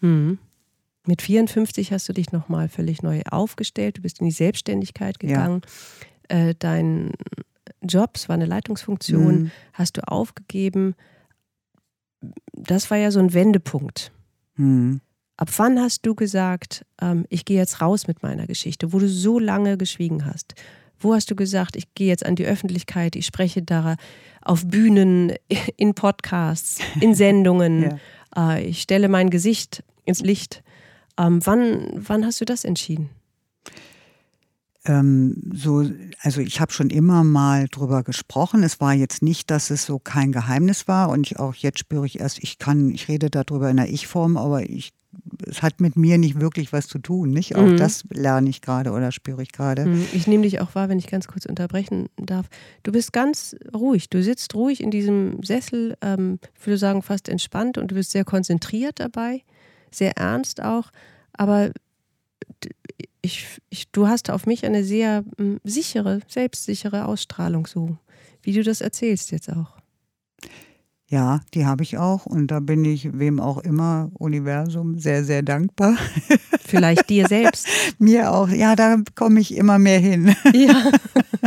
mhm. 0.00 0.08
mhm. 0.08 0.38
Mit 1.06 1.22
54 1.22 1.90
hast 1.90 2.06
du 2.10 2.12
dich 2.12 2.32
nochmal 2.32 2.68
völlig 2.68 3.02
neu 3.02 3.22
aufgestellt, 3.30 3.96
du 3.96 4.02
bist 4.02 4.20
in 4.20 4.26
die 4.26 4.32
Selbstständigkeit 4.32 5.18
gegangen. 5.18 5.62
Ja. 6.30 6.48
Äh, 6.48 6.54
dein 6.58 7.12
Job, 7.80 8.10
es 8.16 8.28
war 8.28 8.34
eine 8.34 8.44
Leitungsfunktion, 8.44 9.42
mhm. 9.42 9.50
hast 9.72 9.96
du 9.96 10.06
aufgegeben. 10.06 10.94
Das 12.52 12.90
war 12.90 12.98
ja 12.98 13.10
so 13.10 13.20
ein 13.20 13.32
Wendepunkt. 13.32 14.12
Mhm. 14.56 15.00
Ab 15.38 15.50
wann 15.56 15.78
hast 15.78 16.04
du 16.04 16.16
gesagt, 16.16 16.84
ähm, 17.00 17.24
ich 17.30 17.44
gehe 17.44 17.56
jetzt 17.56 17.80
raus 17.80 18.08
mit 18.08 18.24
meiner 18.24 18.48
Geschichte, 18.48 18.92
wo 18.92 18.98
du 18.98 19.08
so 19.08 19.38
lange 19.38 19.78
geschwiegen 19.78 20.26
hast? 20.26 20.54
Wo 20.98 21.14
hast 21.14 21.30
du 21.30 21.36
gesagt, 21.36 21.76
ich 21.76 21.94
gehe 21.94 22.08
jetzt 22.08 22.26
an 22.26 22.34
die 22.34 22.44
Öffentlichkeit, 22.44 23.14
ich 23.14 23.24
spreche 23.24 23.62
da 23.62 23.94
auf 24.42 24.66
Bühnen, 24.66 25.32
in 25.76 25.94
Podcasts, 25.94 26.80
in 27.00 27.14
Sendungen, 27.14 27.98
ja. 28.36 28.56
äh, 28.56 28.64
ich 28.64 28.82
stelle 28.82 29.08
mein 29.08 29.30
Gesicht 29.30 29.84
ins 30.04 30.20
Licht. 30.20 30.64
Ähm, 31.16 31.38
wann, 31.44 31.88
wann 31.94 32.26
hast 32.26 32.40
du 32.40 32.44
das 32.44 32.64
entschieden? 32.64 33.08
Ähm, 34.86 35.40
so, 35.54 35.88
also 36.20 36.40
ich 36.40 36.60
habe 36.60 36.72
schon 36.72 36.90
immer 36.90 37.22
mal 37.22 37.68
drüber 37.68 38.02
gesprochen. 38.02 38.64
Es 38.64 38.80
war 38.80 38.92
jetzt 38.92 39.22
nicht, 39.22 39.52
dass 39.52 39.70
es 39.70 39.86
so 39.86 40.00
kein 40.00 40.32
Geheimnis 40.32 40.88
war 40.88 41.10
und 41.10 41.28
ich, 41.28 41.38
auch 41.38 41.54
jetzt 41.54 41.78
spüre 41.78 42.06
ich 42.06 42.18
erst, 42.18 42.42
ich 42.42 42.58
kann, 42.58 42.90
ich 42.90 43.06
rede 43.06 43.30
darüber 43.30 43.70
in 43.70 43.76
der 43.76 43.88
Ich-Form, 43.88 44.36
aber 44.36 44.68
ich 44.68 44.97
es 45.46 45.62
hat 45.62 45.80
mit 45.80 45.96
mir 45.96 46.18
nicht 46.18 46.40
wirklich 46.40 46.72
was 46.72 46.86
zu 46.86 46.98
tun, 46.98 47.30
nicht? 47.30 47.56
Auch 47.56 47.62
mhm. 47.62 47.76
das 47.76 48.04
lerne 48.10 48.48
ich 48.50 48.60
gerade 48.60 48.90
oder 48.92 49.12
spüre 49.12 49.42
ich 49.42 49.52
gerade. 49.52 49.86
Mhm. 49.86 50.06
Ich 50.12 50.26
nehme 50.26 50.42
dich 50.42 50.60
auch 50.60 50.74
wahr, 50.74 50.88
wenn 50.88 50.98
ich 50.98 51.06
ganz 51.06 51.28
kurz 51.28 51.46
unterbrechen 51.46 52.08
darf. 52.16 52.46
Du 52.82 52.92
bist 52.92 53.12
ganz 53.12 53.56
ruhig. 53.74 54.10
Du 54.10 54.22
sitzt 54.22 54.54
ruhig 54.54 54.82
in 54.82 54.90
diesem 54.90 55.42
Sessel, 55.42 55.96
ähm, 56.00 56.38
ich 56.58 56.66
würde 56.66 56.78
sagen 56.78 57.02
fast 57.02 57.28
entspannt 57.28 57.78
und 57.78 57.90
du 57.90 57.94
bist 57.94 58.10
sehr 58.10 58.24
konzentriert 58.24 59.00
dabei, 59.00 59.42
sehr 59.90 60.16
ernst 60.16 60.62
auch. 60.62 60.90
Aber 61.32 61.70
ich, 63.22 63.46
ich, 63.70 63.90
du 63.90 64.08
hast 64.08 64.30
auf 64.30 64.46
mich 64.46 64.64
eine 64.64 64.84
sehr 64.84 65.24
sichere, 65.64 66.20
selbstsichere 66.28 67.06
Ausstrahlung, 67.06 67.66
so 67.66 67.96
wie 68.42 68.52
du 68.52 68.62
das 68.62 68.80
erzählst 68.80 69.30
jetzt 69.30 69.50
auch. 69.50 69.77
Ja, 71.10 71.40
die 71.54 71.64
habe 71.64 71.82
ich 71.82 71.96
auch 71.96 72.26
und 72.26 72.48
da 72.48 72.60
bin 72.60 72.84
ich 72.84 73.18
wem 73.18 73.40
auch 73.40 73.56
immer, 73.56 74.10
Universum, 74.12 74.98
sehr, 74.98 75.24
sehr 75.24 75.42
dankbar. 75.42 75.96
Vielleicht 76.60 77.08
dir 77.08 77.26
selbst. 77.26 77.66
Mir 77.98 78.30
auch. 78.30 78.50
Ja, 78.50 78.76
da 78.76 78.98
komme 79.14 79.40
ich 79.40 79.56
immer 79.56 79.78
mehr 79.78 79.98
hin. 79.98 80.36
ja. 80.52 80.90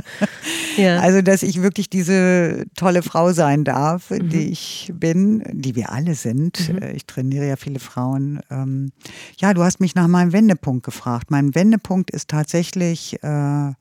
ja. 0.77 0.99
Also, 0.99 1.21
dass 1.21 1.43
ich 1.43 1.61
wirklich 1.61 1.91
diese 1.91 2.65
tolle 2.75 3.03
Frau 3.03 3.33
sein 3.33 3.63
darf, 3.63 4.09
mhm. 4.09 4.29
die 4.29 4.49
ich 4.49 4.91
bin, 4.95 5.43
die 5.51 5.75
wir 5.75 5.91
alle 5.91 6.15
sind. 6.15 6.67
Mhm. 6.67 6.79
Äh, 6.79 6.91
ich 6.93 7.05
trainiere 7.05 7.47
ja 7.47 7.55
viele 7.55 7.79
Frauen. 7.79 8.39
Ähm, 8.49 8.91
ja, 9.37 9.53
du 9.53 9.63
hast 9.63 9.79
mich 9.79 9.93
nach 9.93 10.07
meinem 10.07 10.33
Wendepunkt 10.33 10.83
gefragt. 10.83 11.29
Mein 11.29 11.53
Wendepunkt 11.53 12.09
ist 12.09 12.29
tatsächlich 12.29 13.21
äh, 13.21 13.73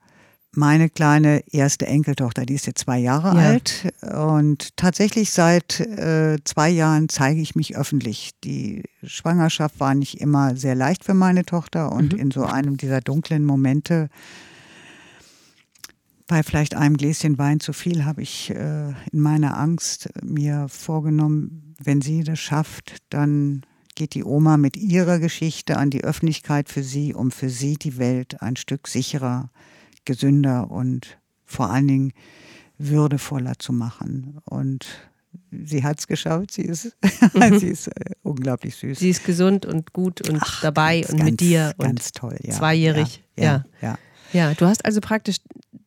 meine 0.53 0.89
kleine 0.89 1.43
erste 1.51 1.87
Enkeltochter, 1.87 2.45
die 2.45 2.55
ist 2.55 2.67
jetzt 2.67 2.81
zwei 2.81 2.99
Jahre 2.99 3.37
ja. 3.37 3.49
alt. 3.49 3.93
Und 4.13 4.75
tatsächlich 4.75 5.31
seit 5.31 5.79
äh, 5.79 6.37
zwei 6.43 6.69
Jahren 6.69 7.07
zeige 7.09 7.41
ich 7.41 7.55
mich 7.55 7.77
öffentlich. 7.77 8.31
Die 8.43 8.83
Schwangerschaft 9.03 9.79
war 9.79 9.95
nicht 9.95 10.19
immer 10.19 10.55
sehr 10.55 10.75
leicht 10.75 11.05
für 11.05 11.13
meine 11.13 11.45
Tochter 11.45 11.91
und 11.91 12.13
mhm. 12.13 12.19
in 12.19 12.31
so 12.31 12.43
einem 12.43 12.77
dieser 12.77 13.01
dunklen 13.01 13.45
Momente 13.45 14.09
bei 16.31 16.43
vielleicht 16.43 16.75
einem 16.75 16.95
Gläschen 16.95 17.37
Wein 17.37 17.59
zu 17.59 17.73
viel 17.73 18.05
habe 18.05 18.21
ich 18.21 18.51
äh, 18.51 18.93
in 19.11 19.19
meiner 19.19 19.57
Angst 19.57 20.07
mir 20.23 20.67
vorgenommen, 20.69 21.75
wenn 21.83 21.99
sie 21.99 22.23
das 22.23 22.39
schafft, 22.39 22.99
dann 23.09 23.63
geht 23.95 24.13
die 24.13 24.23
Oma 24.23 24.55
mit 24.55 24.77
ihrer 24.77 25.19
Geschichte 25.19 25.75
an 25.75 25.89
die 25.89 26.05
Öffentlichkeit 26.05 26.69
für 26.69 26.83
sie, 26.83 27.13
um 27.13 27.31
für 27.31 27.49
sie 27.49 27.73
die 27.73 27.97
Welt 27.97 28.41
ein 28.41 28.55
Stück 28.55 28.87
sicherer, 28.87 29.49
gesünder 30.05 30.71
und 30.71 31.19
vor 31.45 31.69
allen 31.69 31.87
Dingen 31.87 32.13
würdevoller 32.77 33.53
zu 33.59 33.73
machen. 33.73 34.39
Und 34.45 34.85
sie 35.51 35.83
hat 35.83 35.99
es 35.99 36.07
geschafft. 36.07 36.51
Sie 36.51 36.63
ist, 36.63 36.95
mhm. 37.33 37.59
sie 37.59 37.67
ist 37.67 37.87
äh, 37.87 38.11
unglaublich 38.23 38.75
süß. 38.75 38.99
Sie 38.99 39.09
ist 39.09 39.25
gesund 39.25 39.65
und 39.65 39.93
gut 39.93 40.27
und 40.27 40.39
Ach, 40.41 40.61
dabei 40.61 41.01
ganz, 41.01 41.13
und 41.13 41.23
mit 41.23 41.39
dir. 41.39 41.73
Ganz 41.77 42.07
und 42.07 42.15
toll, 42.15 42.37
ja. 42.41 42.53
Zweijährig. 42.53 43.23
Ja, 43.37 43.43
ja, 43.43 43.65
ja. 43.81 43.97
ja. 44.33 44.53
du 44.53 44.65
hast 44.65 44.85
also 44.85 45.01
praktisch 45.01 45.37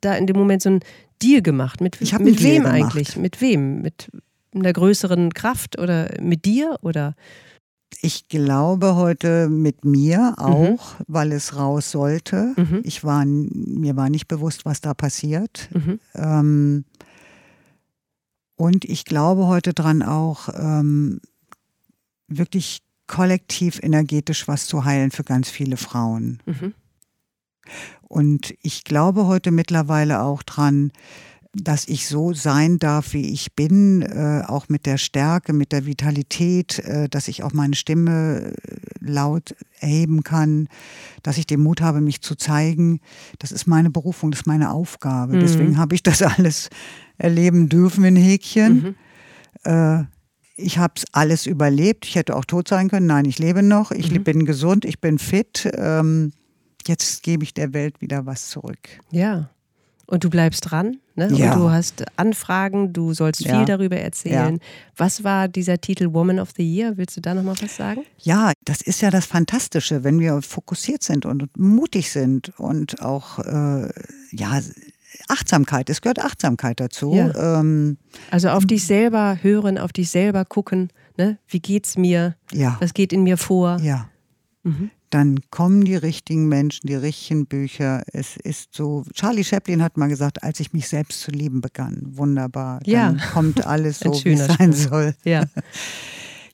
da 0.00 0.14
in 0.14 0.27
dem 0.27 0.37
Moment 0.37 0.62
so 0.62 0.70
ein 0.70 0.81
Deal 1.22 1.42
gemacht. 1.42 1.81
Mit, 1.81 2.00
ich 2.00 2.16
mit 2.18 2.42
wem 2.42 2.66
eigentlich? 2.66 3.16
Mit 3.16 3.40
wem? 3.40 3.83
Mit 3.83 4.11
einer 4.55 4.72
größeren 4.72 5.33
Kraft 5.35 5.79
oder 5.79 6.11
mit 6.20 6.44
dir 6.44 6.79
oder? 6.83 7.14
Ich 8.02 8.28
glaube 8.28 8.96
heute 8.96 9.48
mit 9.48 9.85
mir 9.85 10.35
auch, 10.38 10.98
mhm. 10.98 11.04
weil 11.07 11.33
es 11.33 11.57
raus 11.57 11.90
sollte. 11.90 12.54
Mhm. 12.57 12.80
Ich 12.85 13.04
war, 13.04 13.24
mir 13.24 13.96
war 13.96 14.11
nicht 14.11 14.28
bewusst, 14.28 14.64
was 14.64 14.80
da 14.80 14.94
passiert. 14.94 15.68
Mhm. 15.72 16.00
Ähm, 16.14 16.85
und 18.57 18.85
ich 18.85 19.04
glaube 19.04 19.46
heute 19.46 19.74
dran 19.74 20.02
auch, 20.02 20.48
ähm, 20.54 21.20
wirklich 22.28 22.83
kollektiv 23.07 23.80
energetisch 23.83 24.48
was 24.48 24.66
zu 24.66 24.85
heilen 24.85 25.11
für 25.11 25.24
ganz 25.24 25.50
viele 25.50 25.76
Frauen. 25.76 26.42
Mhm. 26.46 26.74
Und 28.02 28.54
ich 28.62 28.85
glaube 28.85 29.26
heute 29.26 29.50
mittlerweile 29.50 30.22
auch 30.22 30.42
dran, 30.42 30.92
dass 31.54 31.86
ich 31.86 32.08
so 32.08 32.32
sein 32.32 32.78
darf, 32.78 33.12
wie 33.12 33.32
ich 33.32 33.54
bin, 33.54 34.02
äh, 34.02 34.42
auch 34.46 34.68
mit 34.68 34.86
der 34.86 34.98
Stärke, 34.98 35.52
mit 35.52 35.72
der 35.72 35.86
Vitalität, 35.86 36.80
äh, 36.80 37.08
dass 37.08 37.28
ich 37.28 37.42
auch 37.42 37.52
meine 37.52 37.76
Stimme 37.76 38.52
äh, 38.52 38.76
laut 39.00 39.54
erheben 39.78 40.22
kann, 40.24 40.68
dass 41.22 41.38
ich 41.38 41.46
den 41.46 41.60
Mut 41.60 41.80
habe, 41.80 42.00
mich 42.00 42.22
zu 42.22 42.34
zeigen. 42.34 43.00
Das 43.38 43.52
ist 43.52 43.66
meine 43.66 43.90
Berufung, 43.90 44.30
das 44.30 44.40
ist 44.40 44.46
meine 44.46 44.70
Aufgabe. 44.70 45.36
Mhm. 45.36 45.40
Deswegen 45.40 45.78
habe 45.78 45.94
ich 45.94 46.02
das 46.02 46.22
alles 46.22 46.70
erleben 47.18 47.68
dürfen 47.68 48.04
in 48.04 48.16
Häkchen. 48.16 48.96
Mhm. 49.62 49.70
Äh, 49.70 50.04
ich 50.56 50.78
habe 50.78 50.94
es 50.96 51.04
alles 51.12 51.46
überlebt. 51.46 52.06
Ich 52.06 52.14
hätte 52.14 52.36
auch 52.36 52.44
tot 52.44 52.68
sein 52.68 52.88
können. 52.88 53.06
Nein, 53.06 53.24
ich 53.24 53.38
lebe 53.38 53.62
noch. 53.62 53.90
Ich 53.90 54.10
mhm. 54.10 54.24
bin 54.24 54.44
gesund, 54.44 54.84
ich 54.84 55.00
bin 55.00 55.18
fit. 55.18 55.70
Ähm, 55.76 56.32
jetzt 56.86 57.22
gebe 57.22 57.44
ich 57.44 57.54
der 57.54 57.72
Welt 57.72 58.00
wieder 58.00 58.26
was 58.26 58.50
zurück. 58.50 58.78
Ja. 59.10 59.50
Und 60.06 60.24
du 60.24 60.30
bleibst 60.30 60.70
dran, 60.70 60.98
ne? 61.14 61.30
Ja. 61.32 61.52
Und 61.52 61.60
du 61.60 61.70
hast 61.70 62.04
Anfragen, 62.16 62.92
du 62.92 63.14
sollst 63.14 63.40
ja. 63.40 63.56
viel 63.56 63.64
darüber 63.64 63.96
erzählen. 63.96 64.54
Ja. 64.54 64.60
Was 64.96 65.24
war 65.24 65.48
dieser 65.48 65.80
Titel 65.80 66.12
Woman 66.12 66.38
of 66.38 66.50
the 66.56 66.62
Year? 66.62 66.96
Willst 66.96 67.16
du 67.16 67.20
da 67.20 67.34
nochmal 67.34 67.54
was 67.60 67.76
sagen? 67.76 68.02
Ja, 68.18 68.52
das 68.64 68.82
ist 68.82 69.00
ja 69.00 69.10
das 69.10 69.26
Fantastische, 69.26 70.04
wenn 70.04 70.20
wir 70.20 70.42
fokussiert 70.42 71.02
sind 71.02 71.24
und 71.24 71.48
mutig 71.56 72.10
sind 72.10 72.52
und 72.58 73.00
auch, 73.00 73.38
äh, 73.38 73.88
ja, 74.32 74.60
Achtsamkeit, 75.28 75.88
es 75.88 76.00
gehört 76.00 76.18
Achtsamkeit 76.18 76.80
dazu. 76.80 77.14
Ja. 77.14 77.60
Ähm, 77.60 77.96
also 78.30 78.50
auf 78.50 78.66
dich 78.66 78.86
selber 78.86 79.38
hören, 79.40 79.78
auf 79.78 79.92
dich 79.92 80.10
selber 80.10 80.44
gucken, 80.44 80.90
ne? 81.16 81.38
wie 81.48 81.60
geht's 81.60 81.96
mir, 81.96 82.36
ja. 82.52 82.76
was 82.80 82.94
geht 82.94 83.12
in 83.12 83.22
mir 83.22 83.38
vor. 83.38 83.78
Ja. 83.80 84.08
Mhm 84.64 84.90
dann 85.14 85.38
kommen 85.50 85.85
die 85.85 85.94
richtigen 85.94 86.48
Menschen, 86.48 86.88
die 86.88 86.96
richtigen 86.96 87.46
Bücher. 87.46 88.03
Es 88.12 88.37
ist 88.37 88.74
so, 88.74 89.05
Charlie 89.12 89.44
Chaplin 89.44 89.81
hat 89.81 89.96
mal 89.96 90.09
gesagt, 90.09 90.42
als 90.42 90.59
ich 90.59 90.72
mich 90.72 90.88
selbst 90.88 91.20
zu 91.20 91.31
lieben 91.31 91.61
begann, 91.61 92.03
wunderbar, 92.05 92.81
dann 92.81 93.18
ja. 93.18 93.27
kommt 93.33 93.64
alles 93.64 94.00
so, 94.05 94.12
wie 94.24 94.33
es 94.33 94.46
sein 94.46 94.72
soll. 94.72 95.14
Ja. 95.24 95.44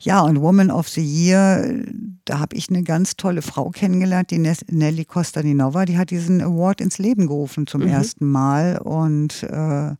Ja, 0.02 0.22
und 0.22 0.40
Woman 0.40 0.70
of 0.70 0.88
the 0.88 1.02
Year, 1.02 1.84
da 2.24 2.38
habe 2.38 2.56
ich 2.56 2.70
eine 2.70 2.82
ganz 2.82 3.16
tolle 3.16 3.42
Frau 3.42 3.68
kennengelernt, 3.68 4.30
die 4.30 4.38
Nelly 4.38 5.04
Costa 5.04 5.42
Nova, 5.42 5.84
die 5.84 5.98
hat 5.98 6.08
diesen 6.08 6.40
Award 6.40 6.80
ins 6.80 6.96
Leben 6.96 7.26
gerufen 7.26 7.66
zum 7.66 7.82
mhm. 7.82 7.88
ersten 7.88 8.24
Mal. 8.26 8.78
Und 8.78 9.42
äh, 9.42 9.94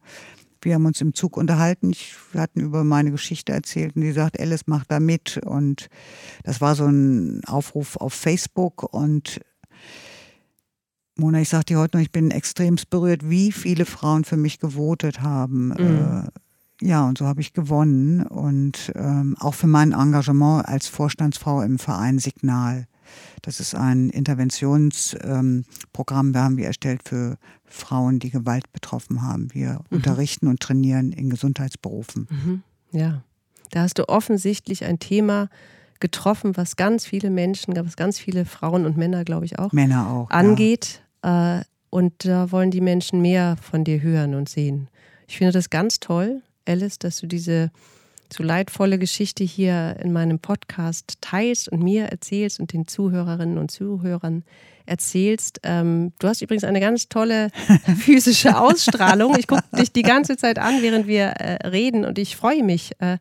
wir 0.62 0.74
haben 0.74 0.86
uns 0.86 1.00
im 1.00 1.14
Zug 1.14 1.36
unterhalten. 1.36 1.90
Ich, 1.90 2.14
wir 2.32 2.40
hatten 2.40 2.60
über 2.60 2.84
meine 2.84 3.10
Geschichte 3.10 3.52
erzählt 3.52 3.96
und 3.96 4.02
die 4.02 4.12
sagt, 4.12 4.38
Alice 4.38 4.66
macht 4.66 4.90
da 4.90 5.00
mit. 5.00 5.38
Und 5.44 5.88
das 6.44 6.60
war 6.60 6.74
so 6.74 6.86
ein 6.86 7.42
Aufruf 7.46 7.96
auf 7.96 8.12
Facebook 8.12 8.92
und 8.92 9.40
Mona, 11.16 11.40
ich 11.40 11.50
sag 11.50 11.66
dir 11.66 11.78
heute 11.78 11.98
noch, 11.98 12.02
ich 12.02 12.12
bin 12.12 12.30
extremst 12.30 12.88
berührt, 12.88 13.28
wie 13.28 13.52
viele 13.52 13.84
Frauen 13.84 14.24
für 14.24 14.38
mich 14.38 14.58
gewotet 14.58 15.20
haben. 15.20 15.68
Mhm. 15.68 16.24
Äh, 16.80 16.86
ja, 16.86 17.06
und 17.06 17.18
so 17.18 17.26
habe 17.26 17.42
ich 17.42 17.52
gewonnen. 17.52 18.26
Und 18.26 18.90
ähm, 18.94 19.36
auch 19.38 19.54
für 19.54 19.66
mein 19.66 19.92
Engagement 19.92 20.66
als 20.66 20.88
Vorstandsfrau 20.88 21.60
im 21.60 21.78
Verein 21.78 22.18
Signal. 22.18 22.86
Das 23.42 23.60
ist 23.60 23.74
ein 23.74 24.10
Interventionsprogramm, 24.10 25.64
ähm, 26.28 26.34
wir 26.34 26.40
haben 26.42 26.56
wir 26.56 26.66
erstellt 26.66 27.02
für 27.08 27.36
Frauen, 27.64 28.18
die 28.18 28.30
Gewalt 28.30 28.72
betroffen 28.72 29.22
haben. 29.22 29.48
Wir 29.52 29.80
mhm. 29.90 29.96
unterrichten 29.96 30.48
und 30.48 30.60
trainieren 30.60 31.12
in 31.12 31.30
Gesundheitsberufen. 31.30 32.28
Mhm. 32.30 32.62
Ja, 32.92 33.22
da 33.70 33.82
hast 33.82 33.98
du 33.98 34.08
offensichtlich 34.08 34.84
ein 34.84 34.98
Thema 34.98 35.48
getroffen, 36.00 36.56
was 36.56 36.76
ganz 36.76 37.04
viele 37.04 37.30
Menschen, 37.30 37.76
was 37.76 37.96
ganz 37.96 38.18
viele 38.18 38.44
Frauen 38.44 38.86
und 38.86 38.96
Männer, 38.96 39.24
glaube 39.24 39.44
ich 39.44 39.58
auch, 39.58 39.72
Männer 39.72 40.08
auch 40.10 40.30
angeht. 40.30 41.02
Ja. 41.24 41.60
Äh, 41.60 41.64
und 41.90 42.24
da 42.24 42.52
wollen 42.52 42.70
die 42.70 42.80
Menschen 42.80 43.20
mehr 43.20 43.56
von 43.60 43.84
dir 43.84 44.00
hören 44.00 44.34
und 44.34 44.48
sehen. 44.48 44.88
Ich 45.26 45.38
finde 45.38 45.52
das 45.52 45.70
ganz 45.70 46.00
toll, 46.00 46.42
Alice, 46.66 46.98
dass 46.98 47.18
du 47.18 47.26
diese 47.26 47.70
so 48.32 48.42
leidvolle 48.42 48.98
Geschichte 48.98 49.44
hier 49.44 49.96
in 50.02 50.12
meinem 50.12 50.38
Podcast 50.38 51.18
teilst 51.20 51.68
und 51.68 51.82
mir 51.82 52.06
erzählst 52.06 52.60
und 52.60 52.72
den 52.72 52.86
Zuhörerinnen 52.86 53.58
und 53.58 53.70
Zuhörern 53.70 54.44
erzählst. 54.86 55.60
Ähm, 55.62 56.12
du 56.18 56.28
hast 56.28 56.42
übrigens 56.42 56.64
eine 56.64 56.80
ganz 56.80 57.08
tolle 57.08 57.50
physische 57.98 58.58
Ausstrahlung. 58.58 59.36
Ich 59.38 59.46
gucke 59.46 59.64
dich 59.76 59.92
die 59.92 60.02
ganze 60.02 60.36
Zeit 60.36 60.58
an, 60.58 60.82
während 60.82 61.06
wir 61.06 61.24
äh, 61.24 61.68
reden 61.68 62.04
und 62.04 62.18
ich 62.18 62.36
freue 62.36 62.62
mich, 62.62 62.92
äh, 62.98 63.18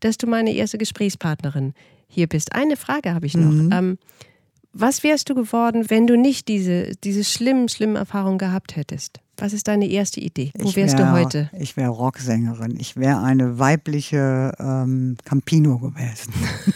dass 0.00 0.16
du 0.16 0.26
meine 0.26 0.52
erste 0.52 0.78
Gesprächspartnerin 0.78 1.74
hier 2.08 2.26
bist. 2.26 2.54
Eine 2.54 2.76
Frage 2.76 3.14
habe 3.14 3.26
ich 3.26 3.34
noch. 3.34 3.50
Mhm. 3.50 3.70
Ähm, 3.72 3.98
was 4.72 5.02
wärst 5.02 5.28
du 5.28 5.34
geworden, 5.34 5.90
wenn 5.90 6.06
du 6.06 6.16
nicht 6.16 6.48
diese, 6.48 6.92
diese 7.02 7.24
schlimmen, 7.24 7.68
schlimmen 7.68 7.96
Erfahrungen 7.96 8.38
gehabt 8.38 8.76
hättest? 8.76 9.20
Was 9.40 9.52
ist 9.52 9.68
deine 9.68 9.88
erste 9.88 10.20
Idee? 10.20 10.52
Wo 10.58 10.74
wärst 10.76 10.98
wär, 10.98 11.06
du 11.06 11.12
heute? 11.12 11.50
Ich 11.58 11.76
wäre 11.76 11.90
Rocksängerin. 11.90 12.78
Ich 12.78 12.96
wäre 12.96 13.20
eine 13.22 13.58
weibliche 13.58 14.52
ähm, 14.58 15.16
Campino 15.24 15.78
gewesen. 15.78 16.32